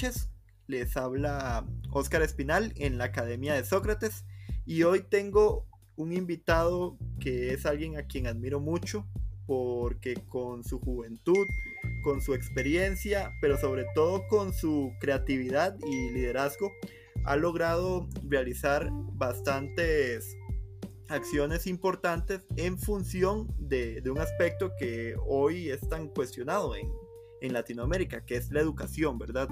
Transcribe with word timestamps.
Noches, 0.00 0.30
les 0.68 0.96
habla 0.96 1.66
Óscar 1.90 2.22
Espinal 2.22 2.72
en 2.76 2.98
la 2.98 3.06
Academia 3.06 3.54
de 3.54 3.64
Sócrates 3.64 4.24
y 4.64 4.84
hoy 4.84 5.02
tengo 5.02 5.66
un 5.96 6.12
invitado 6.12 6.96
que 7.18 7.52
es 7.52 7.66
alguien 7.66 7.96
a 7.96 8.04
quien 8.06 8.28
admiro 8.28 8.60
mucho 8.60 9.08
porque 9.44 10.14
con 10.28 10.62
su 10.62 10.78
juventud, 10.78 11.44
con 12.04 12.22
su 12.22 12.34
experiencia, 12.34 13.32
pero 13.40 13.58
sobre 13.58 13.86
todo 13.96 14.22
con 14.28 14.52
su 14.52 14.92
creatividad 15.00 15.76
y 15.84 16.12
liderazgo, 16.12 16.70
ha 17.24 17.34
logrado 17.34 18.08
realizar 18.22 18.90
bastantes 18.92 20.36
acciones 21.08 21.66
importantes 21.66 22.46
en 22.54 22.78
función 22.78 23.52
de, 23.58 24.00
un 24.08 24.20
aspecto 24.20 24.70
que 24.78 25.16
hoy 25.26 25.70
es 25.70 25.80
tan 25.88 26.06
cuestionado 26.06 26.76
en, 26.76 26.88
en 27.40 27.52
Latinoamérica, 27.52 28.24
que 28.24 28.36
es 28.36 28.50
la 28.50 28.60
educación, 28.60 29.18
¿verdad? 29.18 29.48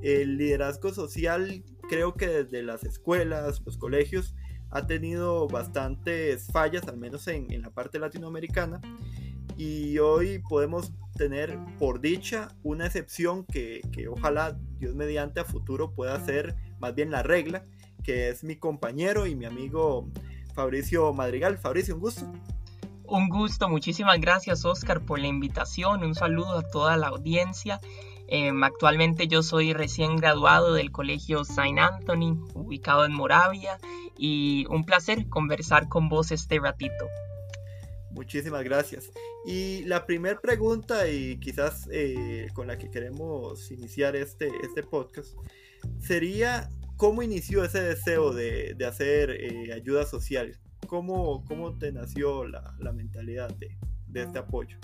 El 0.00 0.36
liderazgo 0.36 0.92
social 0.92 1.62
creo 1.88 2.14
que 2.14 2.26
desde 2.26 2.62
las 2.62 2.84
escuelas, 2.84 3.62
los 3.64 3.76
colegios, 3.76 4.34
ha 4.70 4.86
tenido 4.86 5.48
bastantes 5.48 6.48
fallas, 6.52 6.86
al 6.88 6.98
menos 6.98 7.26
en, 7.28 7.62
la 7.62 7.70
parte 7.70 7.98
latinoamericana, 7.98 8.80
y 9.56 9.98
hoy 9.98 10.40
podemos 10.40 10.92
tener 11.16 11.58
por 11.78 12.00
dicha 12.00 12.54
una 12.62 12.86
excepción 12.86 13.44
que, 13.44 13.80
que 13.92 14.08
ojalá 14.08 14.58
Dios 14.78 14.94
mediante 14.94 15.40
a 15.40 15.44
futuro 15.44 15.92
pueda 15.94 16.24
ser 16.24 16.54
más 16.78 16.94
bien 16.94 17.10
la 17.10 17.22
regla, 17.22 17.64
que 18.04 18.28
es 18.28 18.44
mi 18.44 18.56
compañero 18.56 19.26
y 19.26 19.34
mi 19.34 19.46
amigo 19.46 20.08
Fabricio 20.54 21.12
Madrigal. 21.12 21.58
Fabricio, 21.58 21.94
un 21.94 22.00
gusto. 22.00 22.32
Un 23.10 23.30
gusto, 23.30 23.70
muchísimas 23.70 24.20
gracias 24.20 24.66
Oscar 24.66 25.00
por 25.00 25.18
la 25.18 25.28
invitación, 25.28 26.04
un 26.04 26.14
saludo 26.14 26.58
a 26.58 26.62
toda 26.62 26.98
la 26.98 27.06
audiencia. 27.06 27.80
Em, 28.26 28.62
actualmente 28.62 29.28
yo 29.28 29.42
soy 29.42 29.72
recién 29.72 30.16
graduado 30.16 30.74
del 30.74 30.92
Colegio 30.92 31.42
Saint 31.42 31.78
Anthony, 31.78 32.38
ubicado 32.52 33.06
en 33.06 33.14
Moravia, 33.14 33.78
y 34.18 34.66
un 34.68 34.84
placer 34.84 35.26
conversar 35.30 35.88
con 35.88 36.10
vos 36.10 36.32
este 36.32 36.58
ratito. 36.58 37.06
Muchísimas 38.10 38.62
gracias. 38.62 39.10
Y 39.46 39.84
la 39.84 40.04
primera 40.04 40.38
pregunta, 40.38 41.08
y 41.08 41.40
quizás 41.40 41.88
eh, 41.90 42.48
con 42.52 42.66
la 42.66 42.76
que 42.76 42.90
queremos 42.90 43.70
iniciar 43.70 44.16
este, 44.16 44.50
este 44.62 44.82
podcast, 44.82 45.34
sería 45.98 46.68
cómo 46.98 47.22
inició 47.22 47.64
ese 47.64 47.80
deseo 47.80 48.34
de, 48.34 48.74
de 48.76 48.84
hacer 48.84 49.30
eh, 49.30 49.72
ayuda 49.72 50.04
social. 50.04 50.60
¿Cómo, 50.88 51.44
cómo 51.44 51.74
te 51.74 51.92
nació 51.92 52.46
la, 52.46 52.74
la 52.78 52.92
mentalidad 52.92 53.50
de, 53.50 53.76
de, 54.06 54.22
este 54.22 54.38
apoyo? 54.38 54.78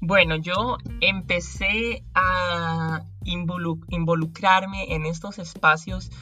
Bueno, 0.00 0.36
yo 0.36 0.78
empecé 1.00 2.04
a 2.14 3.04
involucrarme 3.24 4.94
en 4.94 5.04
estos 5.04 5.40
espacios 5.40 6.12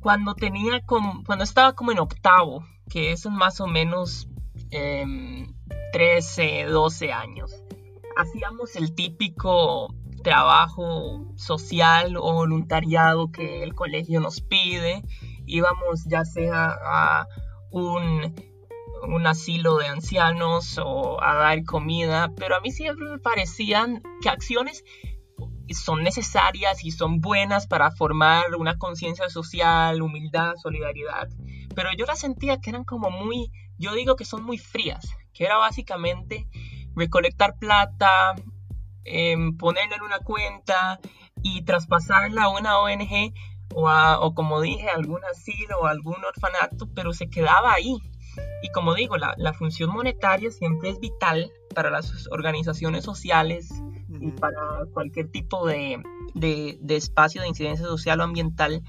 cuando 0.00 0.34
tenía 0.34 0.80
como, 0.86 1.22
cuando 1.24 1.44
estaba 1.44 1.74
como 1.74 1.92
en 1.92 1.98
octavo, 1.98 2.64
que 2.88 3.12
es 3.12 3.26
más 3.26 3.60
o 3.60 3.66
menos 3.66 4.26
13, 4.70 6.60
em, 6.60 6.70
12 6.70 7.12
años. 7.12 7.62
Hacíamos 8.16 8.74
el 8.76 8.94
típico 8.94 9.94
trabajo 10.24 11.30
social 11.36 12.16
o 12.16 12.32
voluntariado 12.32 13.30
que 13.30 13.62
el 13.62 13.74
colegio 13.74 14.20
nos 14.20 14.40
pide. 14.40 15.02
Íbamos 15.44 16.04
ya 16.06 16.24
sea 16.24 16.74
a 16.82 17.28
un, 17.70 18.34
asilo 19.26 19.78
de 19.78 19.86
ancianos 19.88 20.78
o 20.82 21.22
a 21.22 21.34
dar 21.34 21.64
comida, 21.64 22.32
pero 22.36 22.56
a 22.56 22.60
mí 22.60 22.70
siempre 22.70 23.06
me 23.06 23.18
parecían 23.18 24.02
que 24.22 24.28
acciones 24.28 24.84
son 25.70 26.02
necesarias 26.02 26.84
y 26.84 26.92
son 26.92 27.20
buenas 27.20 27.66
para 27.66 27.90
formar 27.90 28.54
una 28.56 28.78
conciencia 28.78 29.28
social, 29.28 30.00
humildad, 30.00 30.54
solidaridad, 30.62 31.28
pero 31.74 31.90
yo 31.96 32.06
las 32.06 32.20
sentía 32.20 32.60
que 32.60 32.70
eran 32.70 32.84
como 32.84 33.10
muy, 33.10 33.50
yo 33.78 33.94
digo 33.94 34.16
que 34.16 34.24
son 34.24 34.44
muy 34.44 34.58
frías, 34.58 35.08
que 35.32 35.44
era 35.44 35.56
básicamente 35.56 36.46
recolectar 36.94 37.58
plata, 37.58 38.34
em, 39.04 39.56
ponerla 39.56 39.96
en 39.96 40.02
una 40.02 40.18
cuenta 40.20 41.00
y 41.42 41.62
traspasarla 41.62 42.44
a 42.44 42.48
una 42.48 42.78
ONG 42.78 43.34
o, 43.78 44.34
como 44.34 44.62
dije, 44.62 44.88
algún 44.88 45.20
asilo 45.24 45.80
o 45.80 45.86
algún 45.86 46.16
orfanato, 46.24 46.88
pero 46.94 47.12
se 47.12 47.28
quedaba 47.28 47.74
ahí. 47.74 47.98
Y 48.62 48.70
como 48.70 48.94
digo, 48.94 49.16
la, 49.16 49.52
función 49.52 49.90
monetaria 49.90 50.50
siempre 50.50 50.90
es 50.90 50.98
vital 50.98 51.50
para 51.74 51.90
las 51.90 52.26
organizaciones 52.30 53.04
sociales 53.04 53.70
y 54.08 54.30
para 54.32 54.86
cualquier 54.92 55.30
tipo 55.30 55.66
de, 55.66 56.02
espacio 56.88 57.42
de 57.42 57.48
incidencia 57.48 57.86
social 57.86 58.20
o 58.20 58.24
ambiental, 58.24 58.82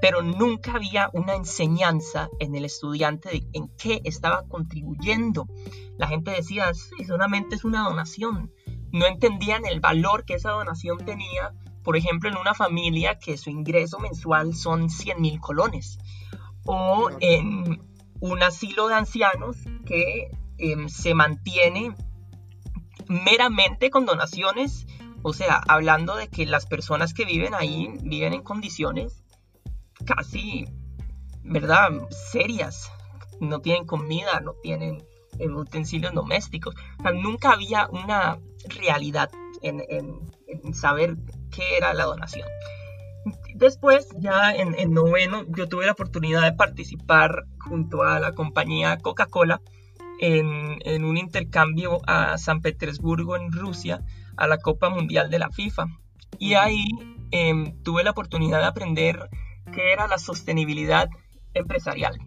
pero 0.00 0.22
nunca 0.22 0.74
había 0.74 1.10
una 1.12 1.34
enseñanza 1.34 2.28
en 2.38 2.54
el 2.54 2.64
estudiante 2.64 3.30
de 3.30 3.46
en 3.52 3.68
qué 3.76 4.00
estaba 4.04 4.44
contribuyendo. 4.46 5.48
La 5.96 6.06
gente 6.06 6.30
decía, 6.30 6.72
sí, 6.74 7.04
solamente 7.04 7.56
es 7.56 7.64
una 7.64 7.82
donación. 7.82 8.52
No 8.92 9.06
entendían 9.06 9.66
el 9.66 9.80
valor 9.80 10.24
que 10.24 10.34
esa 10.34 10.50
donación 10.50 10.98
tenía 10.98 11.52
por 11.88 11.96
ejemplo, 11.96 12.28
en 12.28 12.36
una 12.36 12.52
familia 12.52 13.18
que 13.18 13.38
su 13.38 13.48
ingreso 13.48 13.98
mensual 13.98 14.54
son 14.54 14.90
100 14.90 15.22
mil 15.22 15.40
colones, 15.40 15.98
o 16.66 17.08
en 17.18 17.80
un 18.20 18.42
asilo 18.42 18.88
de 18.88 18.94
ancianos 18.94 19.56
que 19.86 20.30
em, 20.58 20.90
se 20.90 21.14
mantiene 21.14 21.94
meramente 23.08 23.88
con 23.88 24.04
donaciones, 24.04 24.86
o 25.22 25.32
sea, 25.32 25.62
hablando 25.66 26.14
de 26.14 26.28
que 26.28 26.44
las 26.44 26.66
personas 26.66 27.14
que 27.14 27.24
viven 27.24 27.54
ahí 27.54 27.88
viven 28.02 28.34
en 28.34 28.42
condiciones 28.42 29.24
casi, 30.04 30.66
¿verdad?, 31.42 31.88
serias, 32.30 32.92
no 33.40 33.62
tienen 33.62 33.86
comida, 33.86 34.40
no 34.40 34.52
tienen 34.62 35.06
em, 35.38 35.56
utensilios 35.56 36.12
domésticos, 36.12 36.74
o 36.98 37.02
sea, 37.02 37.12
nunca 37.12 37.52
había 37.52 37.88
una 37.88 38.38
realidad 38.78 39.30
en, 39.62 39.82
en 39.88 40.74
saber 40.74 41.16
qué 41.50 41.76
era 41.76 41.94
la 41.94 42.04
donación. 42.04 42.48
Después, 43.54 44.08
ya 44.18 44.54
en, 44.54 44.92
noveno, 44.92 45.44
yo 45.48 45.68
tuve 45.68 45.86
la 45.86 45.92
oportunidad 45.92 46.42
de 46.42 46.52
participar 46.52 47.44
junto 47.58 48.02
a 48.02 48.20
la 48.20 48.32
compañía 48.32 48.98
Coca-Cola 48.98 49.60
en, 50.20 51.04
un 51.04 51.16
intercambio 51.16 52.00
a 52.06 52.38
San 52.38 52.60
Petersburgo, 52.60 53.36
en 53.36 53.52
Rusia, 53.52 54.00
a 54.36 54.46
la 54.46 54.58
Copa 54.58 54.88
Mundial 54.88 55.30
de 55.30 55.38
la 55.40 55.50
FIFA. 55.50 55.86
Y 56.38 56.54
ahí 56.54 56.84
em, 57.30 57.82
tuve 57.82 58.04
la 58.04 58.12
oportunidad 58.12 58.60
de 58.60 58.66
aprender 58.66 59.28
qué 59.72 59.92
era 59.92 60.06
la 60.06 60.18
sostenibilidad 60.18 61.08
empresarial. 61.54 62.18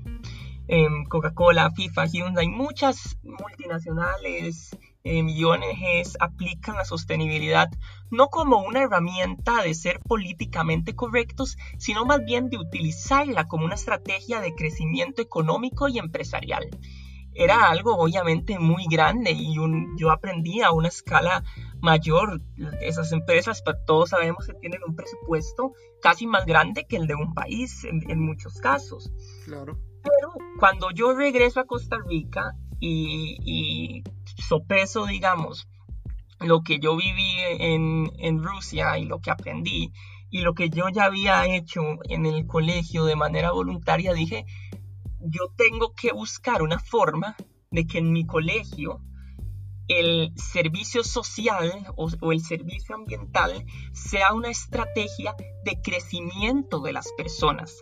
Em, 0.68 1.06
Coca-Cola, 1.06 1.72
FIFA, 1.72 2.06
Hyundai, 2.06 2.48
muchas 2.48 3.18
multinacionales 3.24 4.78
eh, 5.04 5.24
y 5.28 5.44
ONGs 5.44 6.18
aplican 6.20 6.76
la 6.76 6.86
sostenibilidad 6.86 7.70
no 8.12 8.28
como 8.28 8.60
una 8.60 8.84
herramienta 8.84 9.64
de 9.64 9.74
ser 9.74 10.00
políticamente 10.00 10.96
correctos, 10.96 11.58
sino 11.78 12.06
más 12.06 12.24
bien 12.26 12.50
de 12.50 12.58
utilizarla 12.58 13.48
como 13.48 13.66
una 13.66 13.76
estrategia 13.76 14.42
de 14.42 14.54
crecimiento 14.54 15.22
económico 15.22 15.88
y 15.88 15.98
empresarial. 15.98 16.70
Era 17.34 17.70
algo 17.70 17.96
obviamente 17.96 18.60
muy 18.60 18.86
grande 18.92 19.32
y 19.32 19.56
yo 19.98 20.12
aprendí 20.12 20.62
a 20.62 20.72
una 20.72 20.90
escala 20.90 21.44
mayor. 21.80 22.42
Esas 22.82 23.14
empresas, 23.14 23.62
pues, 23.64 23.78
todos 23.88 24.10
sabemos 24.10 24.46
que 24.46 24.54
tienen 24.56 24.82
un 24.86 24.96
presupuesto 24.96 25.72
casi 26.02 26.28
más 26.28 26.46
grande 26.46 26.86
que 26.86 26.98
el 26.98 27.08
de 27.08 27.16
un 27.16 27.34
país 27.34 27.86
en, 27.86 28.20
muchos 28.20 28.60
casos. 28.60 29.14
Claro. 29.46 29.80
Pero 30.04 30.34
cuando 30.60 30.92
yo 30.92 31.14
regreso 31.14 31.62
a 31.62 31.66
Costa 31.66 31.98
Rica 32.06 32.54
y, 32.82 33.38
y 33.46 34.04
sopeso, 34.42 35.06
digamos, 35.06 35.68
lo 36.40 36.64
que 36.64 36.80
yo 36.80 36.96
viví 36.96 37.36
en, 37.60 38.44
Rusia 38.44 38.98
y 38.98 39.06
lo 39.06 39.20
que 39.20 39.32
aprendí 39.32 39.92
y 40.30 40.42
lo 40.42 40.54
que 40.54 40.70
yo 40.70 40.90
ya 40.90 41.06
había 41.06 41.46
hecho 41.46 41.82
en 42.10 42.26
el 42.26 42.48
colegio 42.48 43.06
de 43.06 43.16
manera 43.16 43.52
voluntaria, 43.52 44.14
dije, 44.14 44.46
yo 45.20 45.54
tengo 45.56 45.94
que 45.94 46.14
buscar 46.14 46.62
una 46.62 46.80
forma 46.80 47.36
de 47.70 47.86
que 47.86 48.00
en 48.00 48.12
mi 48.12 48.26
colegio 48.26 49.02
el 49.88 50.32
servicio 50.38 51.04
social 51.04 51.86
o, 51.98 52.10
o, 52.22 52.32
el 52.32 52.40
servicio 52.40 52.96
ambiental 52.96 53.66
sea 53.92 54.34
una 54.34 54.50
estrategia 54.50 55.36
de 55.66 55.82
crecimiento 55.82 56.80
de 56.80 56.94
las 56.94 57.12
personas, 57.18 57.76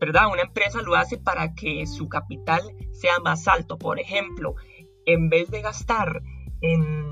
¿verdad? 0.00 0.28
Una 0.32 0.42
empresa 0.42 0.80
lo 0.80 0.94
hace 0.94 1.18
para 1.18 1.54
que 1.54 1.86
su 1.86 2.08
capital 2.08 2.62
sea 2.92 3.18
más 3.18 3.48
alto. 3.48 3.78
Por 3.78 3.98
ejemplo, 3.98 4.54
en 5.06 5.30
vez 5.30 5.50
de 5.50 5.62
gastar 5.62 6.22
en, 6.60 7.06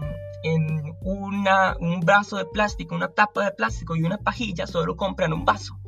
una, 1.01 1.77
un 1.79 2.01
vaso 2.01 2.37
de 2.37 2.45
plástico, 2.45 2.95
una 2.95 3.09
tapa 3.09 3.45
de 3.45 3.53
plástico 3.53 3.97
y 3.97 4.03
una 4.03 4.19
pajilla, 4.19 4.67
solo 4.67 4.97
compran 4.97 5.33
un 5.33 5.45
vaso. 5.45 5.79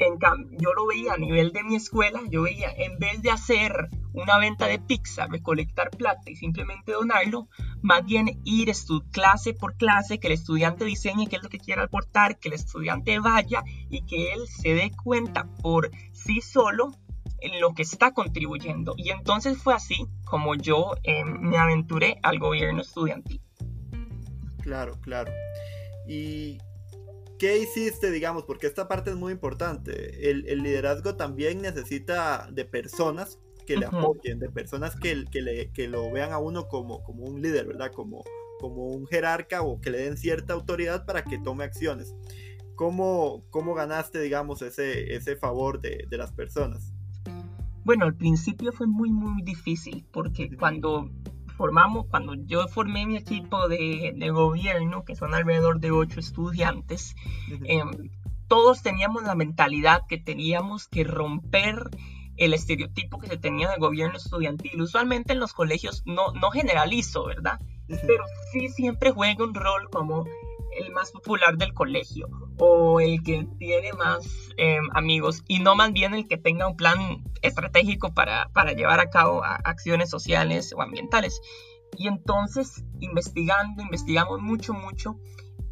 En 0.00 0.16
yo 0.58 0.72
lo 0.74 0.86
veía 0.86 1.14
a 1.14 1.18
nivel 1.18 1.52
de 1.52 1.64
mi 1.64 1.74
escuela, 1.74 2.20
yo 2.30 2.42
veía, 2.42 2.70
en 2.70 2.98
vez 2.98 3.20
de 3.20 3.30
hacer 3.30 3.88
una 4.12 4.38
venta 4.38 4.66
de 4.66 4.78
pizza, 4.78 5.26
recolectar 5.26 5.90
plata 5.90 6.30
y 6.30 6.36
simplemente 6.36 6.92
donarlo, 6.92 7.48
más 7.82 8.04
bien 8.04 8.40
ir 8.44 8.72
clase 9.10 9.54
por 9.54 9.76
clase, 9.76 10.20
que 10.20 10.28
el 10.28 10.34
estudiante 10.34 10.84
diseñe 10.84 11.26
qué 11.26 11.36
es 11.36 11.42
lo 11.42 11.48
que 11.48 11.58
quiere 11.58 11.82
aportar, 11.82 12.38
que 12.38 12.48
el 12.48 12.54
estudiante 12.54 13.18
vaya 13.18 13.64
y 13.90 14.06
que 14.06 14.32
él 14.32 14.46
se 14.46 14.74
dé 14.74 14.92
cuenta 15.02 15.48
por 15.62 15.90
sí 16.12 16.40
solo 16.40 16.92
en 16.92 17.07
lo 17.60 17.74
que 17.74 17.82
está 17.82 18.12
contribuyendo. 18.12 18.94
Y 18.96 19.10
entonces 19.10 19.58
fue 19.58 19.74
así 19.74 20.06
como 20.24 20.54
yo 20.54 20.92
eh, 21.04 21.24
me 21.24 21.56
aventuré 21.56 22.18
al 22.22 22.38
gobierno 22.38 22.82
estudiantil. 22.82 23.40
Claro, 24.62 25.00
claro. 25.00 25.32
¿Y 26.06 26.58
qué 27.38 27.58
hiciste, 27.58 28.10
digamos? 28.10 28.44
Porque 28.44 28.66
esta 28.66 28.88
parte 28.88 29.10
es 29.10 29.16
muy 29.16 29.32
importante. 29.32 30.30
El, 30.30 30.42
liderazgo 30.62 31.16
también 31.16 31.62
necesita 31.62 32.48
de 32.50 32.64
personas 32.64 33.38
que 33.66 33.76
le 33.76 33.86
apoyen, 33.86 34.38
de 34.38 34.48
personas 34.48 34.96
que, 34.96 35.24
que, 35.30 35.42
le, 35.42 35.70
que, 35.72 35.88
lo 35.88 36.10
vean 36.10 36.32
a 36.32 36.38
uno 36.38 36.68
como, 36.68 37.02
como 37.02 37.24
un 37.24 37.42
líder, 37.42 37.66
¿verdad? 37.66 37.92
Como, 37.92 38.24
como 38.60 38.86
un 38.86 39.06
jerarca 39.06 39.62
o 39.62 39.80
que 39.80 39.90
le 39.90 39.98
den 39.98 40.16
cierta 40.16 40.54
autoridad 40.54 41.04
para 41.04 41.22
que 41.22 41.38
tome 41.38 41.64
acciones. 41.64 42.14
¿Cómo, 42.74 43.44
cómo 43.50 43.74
ganaste, 43.74 44.20
digamos, 44.20 44.62
ese, 44.62 45.14
ese 45.14 45.36
favor 45.36 45.80
de, 45.80 46.06
de 46.08 46.16
las 46.16 46.32
personas? 46.32 46.92
Bueno, 47.88 48.04
al 48.04 48.14
principio 48.14 48.70
fue 48.70 48.86
muy, 48.86 49.10
muy 49.10 49.40
difícil 49.40 50.06
porque 50.12 50.54
cuando 50.58 51.08
formamos, 51.56 52.04
cuando 52.10 52.34
yo 52.34 52.68
formé 52.68 53.06
mi 53.06 53.16
equipo 53.16 53.66
de, 53.66 54.28
gobierno, 54.30 55.06
que 55.06 55.16
son 55.16 55.32
alrededor 55.32 55.80
de 55.80 55.90
ocho 55.90 56.20
estudiantes, 56.20 57.16
em, 57.64 58.10
todos 58.46 58.82
teníamos 58.82 59.22
la 59.22 59.34
mentalidad 59.34 60.02
que 60.06 60.18
teníamos 60.18 60.86
que 60.86 61.02
romper 61.02 61.88
el 62.36 62.52
estereotipo 62.52 63.20
que 63.20 63.28
se 63.28 63.38
tenía 63.38 63.70
del 63.70 63.80
gobierno 63.80 64.18
estudiantil. 64.18 64.82
Usualmente 64.82 65.32
en 65.32 65.40
los 65.40 65.54
colegios 65.54 66.02
no, 66.04 66.34
no 66.34 66.50
generalizo, 66.50 67.24
¿verdad? 67.24 67.58
Pero 67.86 68.24
sí 68.52 68.68
siempre 68.68 69.12
juega 69.12 69.44
un 69.44 69.54
rol 69.54 69.88
como 69.90 70.26
el 70.78 70.92
más 70.92 71.10
popular 71.10 71.56
del 71.56 71.74
colegio 71.74 72.28
o 72.58 73.00
el 73.00 73.22
que 73.22 73.46
tiene 73.58 73.92
más 73.92 74.26
em, 74.56 74.88
amigos 74.94 75.42
y 75.46 75.60
no 75.60 75.74
más 75.74 75.92
bien 75.92 76.14
el 76.14 76.26
que 76.26 76.36
tenga 76.36 76.68
un 76.68 76.76
plan 76.76 77.24
estratégico 77.42 78.14
para, 78.14 78.48
para 78.52 78.72
llevar 78.72 79.00
a 79.00 79.10
cabo 79.10 79.42
acciones 79.44 80.10
sociales 80.10 80.72
o 80.76 80.82
ambientales. 80.82 81.40
Y 81.96 82.06
entonces, 82.06 82.84
investigando, 83.00 83.82
investigamos 83.82 84.40
mucho, 84.40 84.74
mucho 84.74 85.18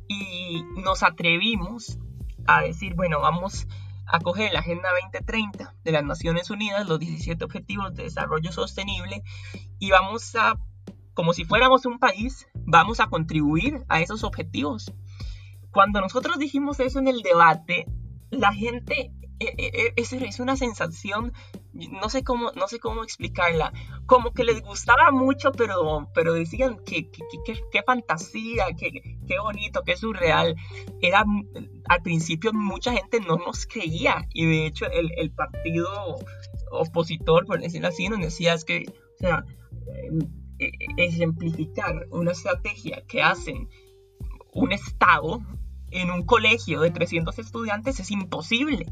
y 0.08 0.62
nos 0.82 1.03
atrevimos 1.03 1.99
a 2.47 2.62
decir, 2.62 2.94
bueno, 2.94 3.20
vamos 3.20 3.67
a 4.06 4.20
coger 4.20 4.52
la 4.52 4.61
Agenda 4.61 4.88
2030 5.12 5.75
de 5.82 5.93
las 5.93 6.05
Naciones 6.05 6.50
Unidas, 6.50 6.87
los 6.87 7.00
17 7.00 7.44
Objetivos 7.44 7.94
de 7.94 8.05
Desarrollo 8.05 8.52
Sostenible, 8.52 9.23
y 9.79 9.91
vamos 9.91 10.35
a 10.37 10.56
como 11.16 11.32
si 11.32 11.46
fuéramos 11.46 11.86
un 11.86 11.98
país, 11.98 12.46
vamos 12.54 13.00
a 13.00 13.06
contribuir 13.06 13.82
a 13.88 14.02
esos 14.02 14.22
objetivos. 14.22 14.92
Cuando 15.72 16.00
nosotros 16.02 16.38
dijimos 16.38 16.78
eso 16.78 16.98
en 16.98 17.08
el 17.08 17.22
debate, 17.22 17.86
la 18.30 18.52
gente 18.52 19.12
e, 19.40 19.46
e, 19.56 19.66
e, 19.66 19.94
es, 19.96 20.40
una 20.40 20.56
sensación, 20.56 21.32
no 21.72 22.10
sé 22.10 22.22
cómo, 22.22 22.52
no 22.54 22.68
sé 22.68 22.78
cómo 22.80 23.02
explicarla, 23.02 23.72
como 24.04 24.34
que 24.34 24.44
les 24.44 24.60
gustaba 24.60 25.10
mucho, 25.10 25.52
pero, 25.52 26.10
pero 26.14 26.34
decían 26.34 26.80
que 26.84 27.10
qué 27.10 27.82
fantasía, 27.82 28.66
qué 28.76 29.38
bonito, 29.42 29.84
qué 29.84 29.96
surreal. 29.96 30.54
Era, 31.00 31.24
al 31.88 32.02
principio 32.02 32.52
mucha 32.52 32.92
gente 32.92 33.20
no 33.20 33.36
nos 33.38 33.66
creía 33.66 34.28
y 34.34 34.44
de 34.44 34.66
hecho 34.66 34.84
el, 34.90 35.10
el 35.16 35.30
partido 35.30 36.16
opositor, 36.72 37.46
por 37.46 37.58
decirlo 37.60 37.88
así, 37.88 38.10
nos 38.10 38.20
decía 38.20 38.52
es 38.52 38.66
que, 38.66 38.84
o 39.16 39.18
sea, 39.18 39.44
ejemplificar 40.97 42.06
una 42.11 42.32
estrategia 42.32 43.03
que 43.06 43.23
hacen 43.23 43.69
un 44.53 44.73
Estado 44.73 45.43
en 45.91 46.11
un 46.11 46.25
colegio 46.25 46.81
de 46.81 46.91
300 46.91 47.38
estudiantes 47.38 48.00
es 48.00 48.11
imposible. 48.11 48.87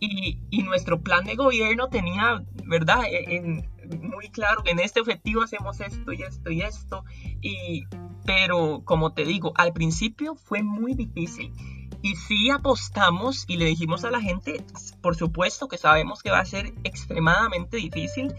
Y, 0.00 0.40
y, 0.50 0.62
nuestro 0.62 1.00
plan 1.00 1.24
de 1.24 1.36
gobierno 1.36 1.88
tenía, 1.88 2.42
¿verdad? 2.64 3.02
E-, 3.10 3.68
muy 4.00 4.28
claro 4.30 4.62
en 4.66 4.78
este 4.78 5.00
objetivo 5.00 5.42
hacemos 5.42 5.80
esto 5.80 6.12
y 6.12 6.22
esto 6.22 6.50
y 6.50 6.62
esto. 6.62 7.04
Y, 7.40 7.84
pero 8.24 8.82
como 8.84 9.12
te 9.12 9.24
digo, 9.24 9.52
al 9.56 9.72
principio 9.72 10.34
fue 10.34 10.62
muy 10.62 10.94
difícil. 10.94 11.52
Y 12.02 12.16
sí 12.16 12.50
apostamos 12.50 13.44
y 13.48 13.56
le 13.56 13.64
dijimos 13.64 14.04
a 14.04 14.10
la 14.10 14.20
gente, 14.20 14.62
por 15.00 15.16
supuesto 15.16 15.68
que 15.68 15.78
sabemos 15.78 16.22
que 16.22 16.30
va 16.30 16.40
a 16.40 16.44
ser 16.44 16.74
extremadamente 16.84 17.78
difícil, 17.78 18.34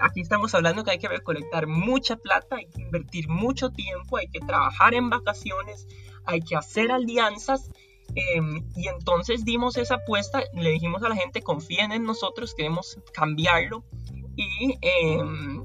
aquí 0.00 0.20
estamos 0.20 0.54
hablando 0.54 0.84
que 0.84 0.92
hay 0.92 0.98
que 0.98 1.08
recolectar 1.08 1.66
mucha 1.66 2.16
plata, 2.16 2.56
hay 2.56 2.66
que 2.66 2.82
invertir 2.82 3.28
mucho 3.28 3.70
tiempo, 3.70 4.16
hay 4.16 4.28
que 4.28 4.40
trabajar 4.40 4.94
en 4.94 5.10
vacaciones, 5.10 5.86
hay 6.24 6.40
que 6.40 6.56
hacer 6.56 6.90
alianzas. 6.90 7.70
Em, 8.14 8.66
y 8.74 8.88
entonces 8.88 9.44
dimos 9.44 9.76
esa 9.76 9.96
apuesta, 9.96 10.42
le 10.52 10.70
dijimos 10.70 11.02
a 11.02 11.08
la 11.08 11.16
gente, 11.16 11.42
confíen 11.42 11.92
en 11.92 12.04
nosotros, 12.04 12.54
queremos 12.54 12.98
cambiarlo. 13.12 13.84
Y 14.36 14.78
em, 14.80 15.64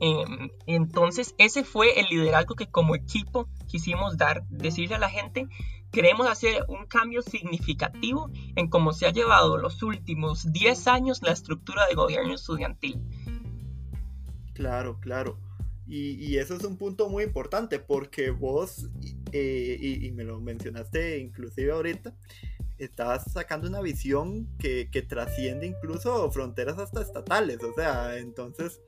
em, 0.00 0.50
entonces 0.66 1.34
ese 1.38 1.64
fue 1.64 2.00
el 2.00 2.06
liderazgo 2.06 2.54
que 2.54 2.68
como 2.68 2.94
equipo 2.94 3.48
quisimos 3.68 4.16
dar, 4.16 4.42
decirle 4.48 4.96
a 4.96 4.98
la 4.98 5.10
gente, 5.10 5.46
queremos 5.92 6.26
hacer 6.26 6.64
un 6.68 6.86
cambio 6.86 7.22
significativo 7.22 8.30
en 8.56 8.68
cómo 8.68 8.92
se 8.92 9.06
ha 9.06 9.12
llevado 9.12 9.58
los 9.58 9.82
últimos 9.82 10.50
10 10.52 10.88
años 10.88 11.22
la 11.22 11.32
estructura 11.32 11.86
de 11.86 11.94
gobierno 11.94 12.34
estudiantil. 12.34 13.00
Claro, 14.54 14.98
claro. 15.00 15.38
Y, 15.86 16.38
eso 16.38 16.54
es 16.54 16.64
un 16.64 16.78
punto 16.78 17.10
muy 17.10 17.24
importante 17.24 17.78
porque 17.78 18.30
vos, 18.30 18.88
eh, 19.32 19.76
y, 19.78 20.10
me 20.12 20.24
lo 20.24 20.40
mencionaste 20.40 21.18
inclusive 21.18 21.70
ahorita, 21.72 22.14
estás 22.78 23.30
sacando 23.30 23.68
una 23.68 23.82
visión 23.82 24.48
que, 24.58 24.86
trasciende 25.06 25.66
incluso 25.66 26.30
fronteras 26.30 26.78
hasta 26.78 27.02
estatales. 27.02 27.62
O 27.62 27.74
sea, 27.74 28.16
entonces 28.16 28.80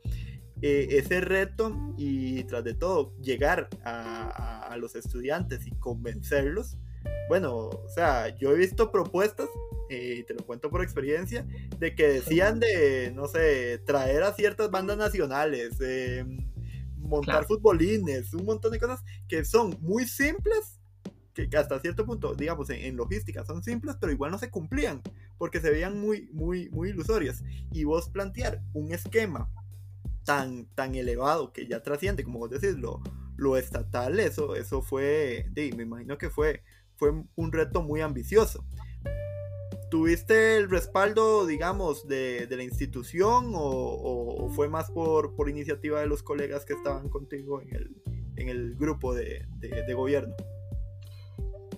eh, 0.63 0.87
ese 0.93 1.21
reto 1.21 1.77
y 1.99 2.45
tras 2.45 2.65
de 2.65 2.75
todo 2.75 3.15
llegar 3.21 3.69
a, 3.85 4.75
los 4.79 4.97
estudiantes 4.97 5.67
y 5.69 5.71
convencerlos, 5.73 6.79
bueno, 7.29 7.69
o 7.69 7.89
sea, 7.89 8.29
yo 8.37 8.53
he 8.53 8.57
visto 8.57 8.91
propuestas 8.91 9.49
y 9.89 10.23
te 10.25 10.35
lo 10.35 10.45
cuento 10.45 10.71
por 10.71 10.83
experiencia, 10.83 11.47
de 11.79 11.95
que 11.95 12.09
decían 12.09 12.59
de, 12.59 13.13
no 13.15 13.29
sé, 13.29 13.79
traer 13.85 14.23
a 14.23 14.35
ciertas 14.35 14.71
bandas 14.71 14.97
nacionales, 14.97 15.79
montar 16.97 17.45
futbolines, 17.45 18.33
un 18.35 18.47
montón 18.47 18.73
de 18.73 18.81
cosas 18.81 19.03
que 19.29 19.45
son 19.45 19.77
muy 19.81 20.07
simples, 20.07 20.81
que, 21.35 21.49
hasta 21.57 21.81
cierto 21.81 22.07
punto, 22.07 22.35
digamos, 22.35 22.71
en, 22.71 22.97
logística 22.97 23.45
son 23.45 23.63
simples, 23.63 23.97
pero 24.01 24.13
igual 24.13 24.31
no 24.31 24.39
se 24.39 24.51
cumplían, 24.51 25.03
porque 25.37 25.61
se 25.61 25.71
veían 25.71 26.01
muy, 26.01 26.29
muy, 26.33 26.71
muy 26.71 26.91
ilusorias. 26.91 27.43
Y 27.73 27.85
vos 27.85 28.09
plantear 28.09 28.63
un 28.73 28.93
esquema 28.93 29.51
tan, 30.25 30.67
tan 30.75 30.95
elevado 30.95 31.53
que 31.53 31.67
ya 31.67 31.83
trasciende, 31.83 32.25
como 32.25 32.39
vos 32.39 32.51
decís, 32.51 32.77
lo, 32.77 33.03
lo 33.37 33.57
estatal, 33.57 34.19
eso, 34.21 34.55
eso 34.55 34.81
fue, 34.81 35.47
me 35.55 35.83
imagino 35.83 36.17
que 36.19 36.31
fue, 36.31 36.63
fue 36.97 37.13
un 37.35 37.53
reto 37.53 37.83
muy 37.83 38.01
ambicioso. 38.01 38.65
¿Tuviste 39.91 40.57
el 40.57 40.71
respaldo, 40.71 41.47
digamos, 41.47 42.09
de, 42.09 42.49
la 42.51 42.65
institución 42.65 43.53
o, 43.55 44.51
fue 44.55 44.69
más 44.69 44.91
por, 44.91 45.37
por, 45.37 45.49
iniciativa 45.49 46.01
de 46.01 46.07
los 46.07 46.23
colegas 46.23 46.65
que 46.65 46.73
estaban 46.73 47.09
contigo 47.09 47.61
en 47.61 47.75
el, 47.75 48.03
en 48.37 48.49
el 48.49 48.75
grupo 48.75 49.15
de, 49.15 49.47
de, 49.61 49.95
gobierno? 49.95 50.35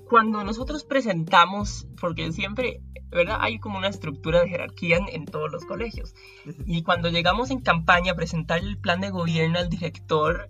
Cuando 0.08 0.44
nosotros 0.44 0.84
presentamos, 0.84 1.88
porque 2.00 2.32
siempre, 2.32 2.80
¿verdad? 3.10 3.36
Hay 3.40 3.58
como 3.58 3.76
una 3.76 3.88
estructura 3.88 4.40
de 4.40 4.48
jerarquía 4.48 4.96
en, 4.96 5.08
en 5.08 5.24
todos 5.26 5.52
los 5.52 5.66
colegios. 5.66 6.14
Y 6.64 6.84
cuando 6.84 7.10
llegamos 7.10 7.50
en 7.50 7.60
campaña 7.60 8.12
a 8.12 8.16
presentar 8.16 8.60
el 8.60 8.78
plan 8.78 9.02
de 9.02 9.10
gobierno 9.10 9.58
al 9.58 9.68
director, 9.68 10.48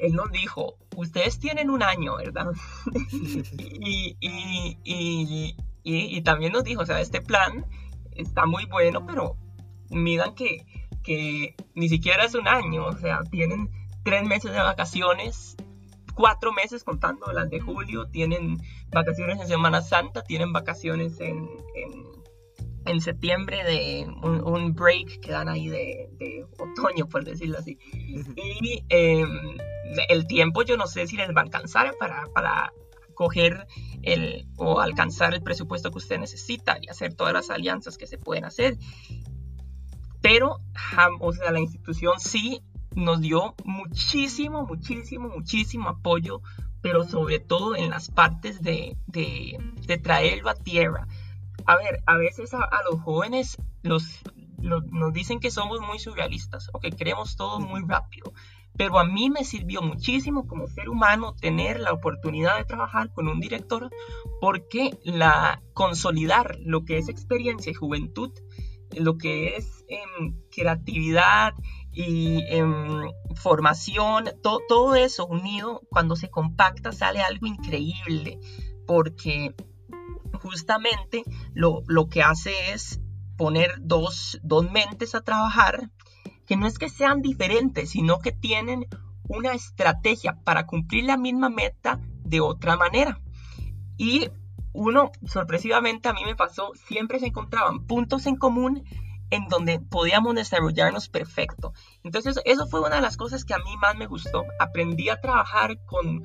él 0.00 0.14
nos 0.14 0.30
dijo, 0.32 0.76
ustedes 0.96 1.38
tienen 1.38 1.70
un 1.70 1.82
año, 1.82 2.16
¿verdad? 2.16 2.46
y, 3.58 4.16
y, 4.20 4.78
y, 4.84 5.56
y, 5.82 6.22
también 6.22 6.52
nos 6.52 6.64
dijo, 6.64 6.82
o 6.82 6.86
sea, 6.86 7.00
este 7.00 7.20
plan 7.20 7.66
está 8.12 8.46
muy 8.46 8.66
bueno, 8.66 9.04
pero 9.06 9.36
miran 9.90 10.34
que, 10.34 10.64
que 11.02 11.54
ni 11.74 11.88
siquiera 11.88 12.24
es 12.24 12.34
un 12.34 12.48
año, 12.48 12.86
o 12.86 12.96
sea, 12.96 13.20
tienen 13.30 13.70
tres 14.02 14.24
meses 14.24 14.52
de 14.52 14.58
vacaciones, 14.58 15.56
cuatro 16.14 16.52
meses 16.52 16.84
contando 16.84 17.32
las 17.32 17.50
de 17.50 17.60
julio, 17.60 18.06
tienen 18.06 18.58
vacaciones 18.90 19.40
en 19.40 19.48
Semana 19.48 19.82
Santa, 19.82 20.22
tienen 20.22 20.52
vacaciones 20.52 21.20
en, 21.20 21.48
en, 21.74 22.13
septiembre 23.00 23.64
de 23.64 24.06
un, 24.22 24.74
break 24.74 25.20
que 25.20 25.32
dan 25.32 25.48
ahí 25.48 25.68
de, 25.68 26.10
de, 26.18 26.46
otoño, 26.58 27.06
por 27.08 27.24
decirlo 27.24 27.58
así. 27.58 27.78
Y 27.92 28.84
em, 28.88 29.56
el 30.08 30.26
tiempo 30.26 30.62
yo 30.62 30.76
no 30.76 30.86
sé 30.86 31.06
si 31.06 31.16
les 31.16 31.30
va 31.30 31.40
a 31.40 31.44
alcanzar 31.44 31.94
para, 31.98 32.26
para 32.34 32.72
coger 33.14 33.66
el, 34.02 34.46
o 34.56 34.80
alcanzar 34.80 35.34
el 35.34 35.42
presupuesto 35.42 35.90
que 35.90 35.98
usted 35.98 36.18
necesita 36.18 36.78
y 36.80 36.88
hacer 36.88 37.14
todas 37.14 37.32
las 37.32 37.50
alianzas 37.50 37.96
que 37.96 38.06
se 38.06 38.18
pueden 38.18 38.44
hacer. 38.44 38.76
Pero, 40.20 40.60
o 41.20 41.32
sea, 41.32 41.52
la 41.52 41.60
institución 41.60 42.14
sí 42.18 42.62
nos 42.94 43.20
dio 43.20 43.54
muchísimo, 43.64 44.64
muchísimo, 44.64 45.28
muchísimo 45.28 45.88
apoyo, 45.88 46.40
pero 46.80 47.04
sobre 47.04 47.40
todo 47.40 47.76
en 47.76 47.90
las 47.90 48.10
partes 48.10 48.62
de, 48.62 48.96
de, 49.06 49.58
de 49.86 49.98
traerlo 49.98 50.50
a 50.50 50.54
tierra. 50.54 51.06
A 51.66 51.76
ver, 51.76 52.02
a 52.06 52.16
veces 52.16 52.52
a, 52.54 52.68
los 52.90 53.00
jóvenes 53.00 53.56
los, 53.82 54.22
nos 54.58 55.12
dicen 55.12 55.40
que 55.40 55.50
somos 55.50 55.80
muy 55.80 55.98
surrealistas 55.98 56.68
o 56.72 56.80
que 56.80 56.90
queremos 56.90 57.36
todo 57.36 57.60
muy 57.60 57.82
rápido, 57.86 58.32
pero 58.76 58.98
a 58.98 59.04
mí 59.04 59.30
me 59.30 59.44
sirvió 59.44 59.82
muchísimo 59.82 60.46
como 60.46 60.66
ser 60.66 60.88
humano 60.88 61.34
tener 61.40 61.80
la 61.80 61.92
oportunidad 61.92 62.58
de 62.58 62.64
trabajar 62.64 63.12
con 63.12 63.28
un 63.28 63.40
director 63.40 63.90
porque 64.40 64.98
la 65.04 65.62
consolidar 65.74 66.58
lo 66.60 66.84
que 66.84 66.98
es 66.98 67.08
experiencia 67.08 67.70
y 67.70 67.74
juventud, 67.74 68.32
lo 68.96 69.16
que 69.16 69.56
es 69.56 69.84
em, 69.88 70.34
creatividad 70.50 71.54
y 71.92 72.42
em, 72.48 73.10
formación, 73.36 74.24
todo 74.42 74.94
eso 74.96 75.26
unido, 75.26 75.82
cuando 75.88 76.16
se 76.16 76.28
compacta 76.28 76.90
sale 76.92 77.20
algo 77.20 77.46
increíble, 77.46 78.40
porque 78.86 79.54
justamente 80.34 81.24
lo, 81.54 81.82
lo 81.86 82.08
que 82.08 82.22
hace 82.22 82.72
es 82.72 83.00
poner 83.36 83.74
dos, 83.80 84.38
dos 84.42 84.70
mentes 84.70 85.14
a 85.14 85.22
trabajar 85.22 85.90
que 86.46 86.56
no 86.56 86.66
es 86.66 86.78
que 86.78 86.88
sean 86.88 87.22
diferentes, 87.22 87.90
sino 87.90 88.18
que 88.18 88.32
tienen 88.32 88.86
una 89.28 89.52
estrategia 89.52 90.38
para 90.44 90.66
cumplir 90.66 91.04
la 91.04 91.16
misma 91.16 91.48
meta 91.48 92.00
de 92.24 92.40
otra 92.40 92.76
manera. 92.76 93.20
Y 93.96 94.28
uno, 94.72 95.12
sorpresivamente 95.26 96.08
a 96.08 96.12
mí 96.12 96.24
me 96.24 96.36
pasó, 96.36 96.72
siempre 96.86 97.20
se 97.20 97.26
encontraban 97.26 97.86
puntos 97.86 98.26
en 98.26 98.36
común 98.36 98.84
en 99.30 99.48
donde 99.48 99.80
podíamos 99.80 100.34
desarrollarnos 100.34 101.08
perfecto. 101.08 101.72
Entonces, 102.02 102.40
eso 102.44 102.66
fue 102.66 102.80
una 102.80 102.96
de 102.96 103.00
las 103.00 103.16
cosas 103.16 103.44
que 103.44 103.54
a 103.54 103.58
mí 103.58 103.76
más 103.80 103.96
me 103.96 104.06
gustó. 104.06 104.44
Aprendí 104.60 105.08
a 105.08 105.20
trabajar 105.20 105.78
con 105.86 106.22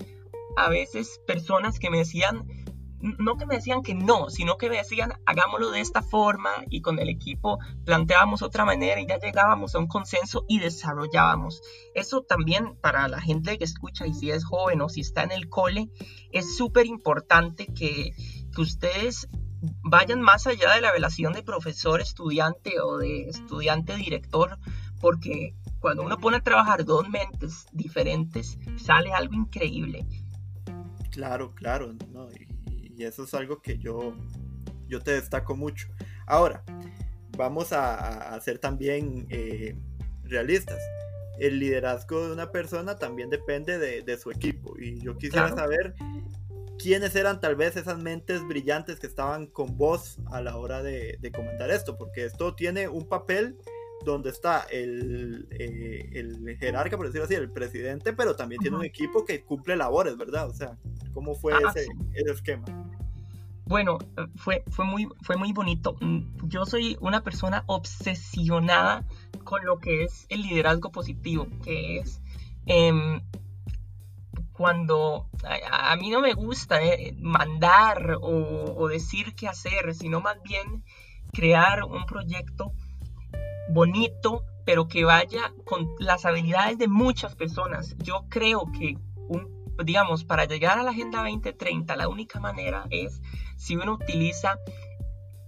a 0.57 0.69
veces 0.69 1.21
personas 1.25 1.79
que 1.79 1.89
me 1.89 1.99
decían, 1.99 2.45
no 3.01 3.37
que 3.37 3.45
me 3.45 3.55
decían 3.55 3.81
que 3.81 3.93
no, 3.93 4.29
sino 4.29 4.57
que 4.57 4.69
me 4.69 4.77
decían 4.77 5.13
hagámoslo 5.25 5.71
de 5.71 5.79
esta 5.79 6.01
forma 6.01 6.49
y 6.69 6.81
con 6.81 6.99
el 6.99 7.09
equipo 7.09 7.59
planteábamos 7.85 8.41
otra 8.41 8.65
manera 8.65 8.99
y 8.99 9.07
ya 9.07 9.19
llegábamos 9.19 9.75
a 9.75 9.79
un 9.79 9.87
consenso 9.87 10.45
y 10.47 10.59
desarrollábamos. 10.59 11.61
Eso 11.95 12.23
también 12.23 12.75
para 12.81 13.07
la 13.07 13.21
gente 13.21 13.57
que 13.57 13.63
escucha 13.63 14.05
y 14.05 14.13
si 14.13 14.31
es 14.31 14.45
joven 14.45 14.81
o 14.81 14.89
si 14.89 15.01
está 15.01 15.23
en 15.23 15.31
el 15.31 15.49
cole, 15.49 15.89
es 16.31 16.57
súper 16.57 16.85
importante 16.85 17.67
que, 17.67 18.11
que 18.53 18.61
ustedes 18.61 19.27
vayan 19.83 20.21
más 20.21 20.47
allá 20.47 20.73
de 20.73 20.81
la 20.81 20.91
relación 20.91 21.33
de 21.33 21.43
profesor-estudiante 21.43 22.79
o 22.79 22.97
de 22.97 23.29
estudiante-director, 23.29 24.57
porque 25.01 25.55
cuando 25.79 26.03
uno 26.03 26.17
pone 26.17 26.37
a 26.37 26.41
trabajar 26.41 26.85
dos 26.85 27.07
mentes 27.09 27.65
diferentes, 27.71 28.57
sale 28.77 29.11
algo 29.13 29.33
increíble. 29.33 30.05
Claro, 31.11 31.53
claro, 31.53 31.93
no, 32.11 32.29
y 32.31 32.48
eso 33.03 33.23
es 33.23 33.33
algo 33.33 33.61
que 33.61 33.77
yo, 33.77 34.13
yo 34.87 35.01
te 35.01 35.11
destaco 35.11 35.55
mucho. 35.55 35.87
Ahora, 36.27 36.63
vamos 37.37 37.71
a, 37.71 38.39
ser 38.41 38.59
también 38.59 39.25
eh, 39.29 39.75
realistas. 40.23 40.79
El 41.39 41.59
liderazgo 41.59 42.27
de 42.27 42.33
una 42.33 42.51
persona 42.51 42.97
también 42.97 43.29
depende 43.29 43.77
de, 43.77 44.17
su 44.17 44.29
equipo. 44.29 44.77
Y 44.77 44.99
yo 44.99 45.17
quisiera 45.17 45.49
saber 45.55 45.95
quiénes 46.77 47.15
eran 47.15 47.39
tal 47.39 47.55
vez 47.55 47.77
esas 47.77 47.97
mentes 47.97 48.45
brillantes 48.45 48.99
que 48.99 49.07
estaban 49.07 49.47
con 49.47 49.77
vos 49.77 50.17
a 50.31 50.41
la 50.41 50.57
hora 50.57 50.83
de, 50.83 51.17
de 51.21 51.31
comandar 51.31 51.71
esto, 51.71 51.97
porque 51.97 52.25
esto 52.25 52.55
tiene 52.55 52.89
un 52.89 53.07
papel 53.07 53.57
donde 54.05 54.29
está 54.29 54.65
el, 54.71 55.47
eh, 55.51 56.09
el, 56.13 56.57
jerarca, 56.57 56.97
por 56.97 57.07
decirlo 57.07 57.25
así, 57.25 57.35
el 57.35 57.51
presidente, 57.51 58.13
pero 58.13 58.35
también 58.35 58.61
tiene 58.61 58.77
un 58.77 58.85
equipo 58.85 59.25
que 59.25 59.43
cumple 59.43 59.75
labores, 59.75 60.17
¿verdad? 60.17 60.47
O 60.47 60.53
sea, 60.53 60.77
¿cómo 61.13 61.35
fue 61.35 61.53
ah, 61.53 61.73
ese, 61.75 61.87
esquema? 62.31 62.65
Bueno, 63.65 63.99
fue, 64.35 64.63
fue, 64.69 64.85
muy, 64.85 65.07
fue 65.21 65.37
muy 65.37 65.53
bonito. 65.53 65.95
Mm, 65.99 66.47
yo 66.47 66.65
soy 66.65 66.97
una 67.01 67.21
persona 67.21 67.63
obsesionada 67.67 69.05
con 69.43 69.63
lo 69.65 69.79
que 69.79 70.03
es 70.03 70.25
el 70.29 70.41
liderazgo 70.41 70.91
positivo, 70.91 71.47
que 71.63 71.99
es 71.99 72.21
em, 72.65 73.21
cuando 74.53 75.29
a, 75.43 75.95
mí 75.97 76.09
no 76.09 76.21
me 76.21 76.33
gusta 76.33 76.83
eh, 76.83 77.15
mandar 77.19 78.17
o, 78.21 78.75
o 78.75 78.87
decir 78.87 79.35
qué 79.35 79.47
hacer, 79.47 79.93
sino 79.93 80.19
más 80.19 80.41
bien 80.41 80.83
crear 81.31 81.83
un 81.83 82.05
proyecto 82.05 82.73
bonito, 83.69 84.43
pero 84.65 84.87
que 84.87 85.03
vaya 85.03 85.53
con 85.65 85.89
las 85.99 86.25
habilidades 86.25 86.77
de 86.77 86.87
muchas 86.87 87.35
personas. 87.35 87.95
Yo 88.03 88.25
creo 88.29 88.71
que, 88.77 88.97
un, 89.27 89.65
digamos, 89.83 90.23
para 90.23 90.45
llegar 90.45 90.77
a 90.77 90.83
la 90.83 90.91
Agenda 90.91 91.19
2030, 91.19 91.95
la 91.95 92.07
única 92.07 92.39
manera 92.39 92.85
es 92.89 93.21
si 93.57 93.75
uno 93.75 93.93
utiliza 93.93 94.57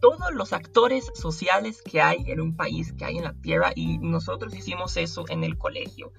todos 0.02 0.34
los 0.34 0.52
actores 0.52 1.12
sociales 1.14 1.82
que 1.84 2.02
hay 2.02 2.24
en 2.28 2.42
un 2.42 2.56
país, 2.56 2.92
que 2.94 3.06
hay 3.06 3.18
en 3.18 3.24
la 3.24 3.34
tierra, 3.34 3.72
y 3.76 4.00
nosotros 4.00 4.56
hicimos 4.56 4.98
eso 4.98 5.26
en 5.30 5.44
el 5.44 5.58
colegio. 5.58 6.12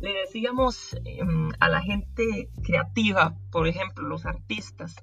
Le 0.00 0.12
decíamos 0.12 0.94
em, 1.04 1.50
a 1.58 1.68
la 1.68 1.80
gente 1.80 2.50
creativa, 2.62 3.34
por 3.50 3.66
ejemplo, 3.66 4.06
los 4.06 4.26
artistas, 4.26 4.94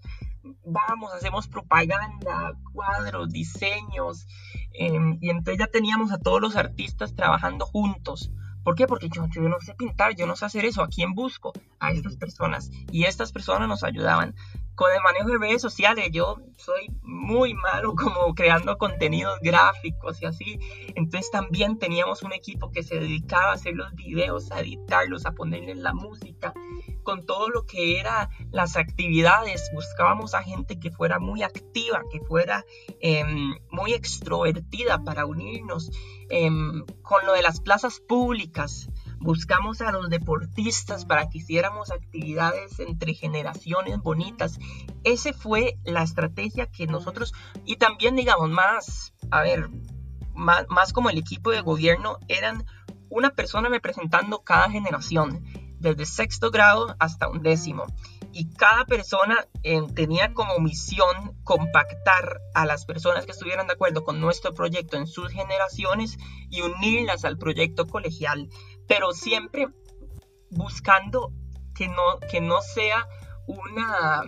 vamos, 0.65 1.13
hacemos 1.13 1.47
propaganda, 1.47 2.53
cuadros, 2.73 3.29
diseños, 3.29 4.27
em, 4.73 5.17
y 5.21 5.29
entonces 5.29 5.59
ya 5.59 5.67
teníamos 5.67 6.11
a 6.11 6.17
todos 6.17 6.41
los 6.41 6.55
artistas 6.55 7.15
trabajando 7.15 7.65
juntos. 7.65 8.31
¿Por 8.63 8.75
qué? 8.75 8.85
Porque 8.85 9.07
yo, 9.09 9.25
yo 9.33 9.41
no 9.43 9.59
sé 9.61 9.75
pintar, 9.75 10.15
yo 10.15 10.27
no 10.27 10.35
sé 10.35 10.45
hacer 10.45 10.65
eso. 10.65 10.83
¿A 10.83 10.89
quién 10.89 11.13
busco? 11.13 11.53
A 11.79 11.91
estas 11.91 12.17
personas. 12.17 12.69
Y 12.91 13.05
estas 13.05 13.31
personas 13.31 13.69
nos 13.69 13.83
ayudaban 13.83 14.35
con 14.77 14.91
el 14.93 15.01
manejo 15.01 15.29
de 15.31 15.39
redes 15.39 15.61
sociales, 15.63 16.09
yo 16.11 16.37
soy 16.55 16.91
muy 17.01 17.55
malo 17.55 17.95
como 17.97 18.35
creando 18.35 18.77
contenidos 18.77 19.39
gráficos 19.41 20.21
y 20.21 20.27
así. 20.27 20.59
Entonces 20.93 21.31
también 21.31 21.79
teníamos 21.79 22.21
un 22.21 22.31
equipo 22.31 22.71
que 22.71 22.83
se 22.83 22.99
dedicaba 22.99 23.49
a 23.49 23.53
hacer 23.53 23.73
los 23.73 23.91
videos, 23.95 24.51
a 24.51 24.59
editarlos, 24.59 25.25
a 25.25 25.31
ponerles 25.31 25.77
la 25.77 25.93
música. 25.93 26.53
Con 27.01 27.25
todo 27.25 27.49
lo 27.49 27.65
que 27.65 27.99
era 27.99 28.29
las 28.51 28.77
actividades, 28.77 29.71
buscábamos 29.73 30.35
a 30.35 30.43
gente 30.43 30.79
que 30.79 30.91
fuera 30.91 31.17
muy 31.17 31.41
activa, 31.41 32.03
que 32.11 32.19
fuera 32.19 32.63
em, 32.99 33.55
muy 33.71 33.93
extrovertida 33.93 35.03
para 35.03 35.25
unirnos. 35.25 35.89
Em, 36.29 36.85
con 37.01 37.25
lo 37.25 37.33
de 37.33 37.41
las 37.41 37.61
plazas 37.61 37.99
públicas, 37.99 38.89
buscamos 39.19 39.81
a 39.81 39.91
los 39.91 40.09
deportistas 40.09 41.05
para 41.05 41.29
que 41.29 41.39
hiciéramos 41.39 41.91
actividades 41.91 42.79
entre 42.79 43.13
generaciones 43.13 43.99
bonitas. 43.99 44.59
Esa 45.03 45.33
fue 45.33 45.77
la 45.83 46.03
estrategia 46.03 46.67
que 46.67 46.87
nosotros, 46.87 47.33
y 47.65 47.77
también 47.77 48.15
digamos 48.15 48.49
más, 48.49 49.13
a 49.31 49.41
ver, 49.41 49.69
más, 50.33 50.65
más 50.69 50.93
como 50.93 51.09
el 51.09 51.17
equipo 51.17 51.51
de 51.51 51.61
gobierno, 51.61 52.19
eran 52.27 52.65
una 53.09 53.31
persona 53.31 53.69
representando 53.69 54.43
cada 54.43 54.69
generación, 54.69 55.43
desde 55.79 56.05
sexto 56.05 56.51
grado 56.51 56.95
hasta 56.99 57.29
un 57.29 57.41
décimo 57.43 57.85
y 58.33 58.49
cada 58.53 58.85
persona 58.85 59.47
eh, 59.63 59.81
tenía 59.95 60.33
como 60.33 60.59
misión 60.59 61.37
compactar 61.43 62.41
a 62.53 62.65
las 62.65 62.85
personas 62.85 63.25
que 63.25 63.31
estuvieran 63.31 63.67
de 63.67 63.73
acuerdo 63.73 64.03
con 64.03 64.19
nuestro 64.19 64.53
proyecto 64.53 64.97
en 64.97 65.07
sus 65.07 65.31
generaciones 65.31 66.17
y 66.49 66.61
unirlas 66.61 67.25
al 67.25 67.37
proyecto 67.37 67.87
colegial, 67.87 68.49
pero 68.87 69.11
siempre 69.11 69.67
buscando 70.49 71.31
que 71.75 71.87
no, 71.87 72.19
que 72.31 72.41
no 72.41 72.61
sea 72.61 73.07
una, 73.47 74.23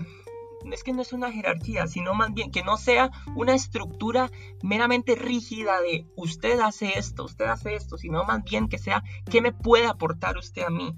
es 0.72 0.84
que 0.84 0.94
no 0.94 1.01
es 1.01 1.13
una 1.13 1.32
jerarquía, 1.32 1.88
sino 1.88 2.13
más 2.13 2.34
bien 2.34 2.51
que 2.51 2.63
no 2.63 2.77
sea 2.77 3.12
una 3.36 3.53
estructura 3.53 4.32
meramente 4.62 5.15
rígida 5.15 5.82
de 5.82 6.06
usted 6.15 6.60
hace 6.60 6.98
esto, 6.98 7.25
usted 7.25 7.46
hace 7.46 7.75
esto, 7.75 7.98
sino 7.98 8.24
más 8.24 8.44
bien 8.44 8.70
que 8.70 8.77
sea 8.77 9.03
qué 9.29 9.41
me 9.41 9.51
puede 9.51 9.88
aportar 9.88 10.38
usted 10.38 10.63
a 10.63 10.70
mí. 10.70 10.96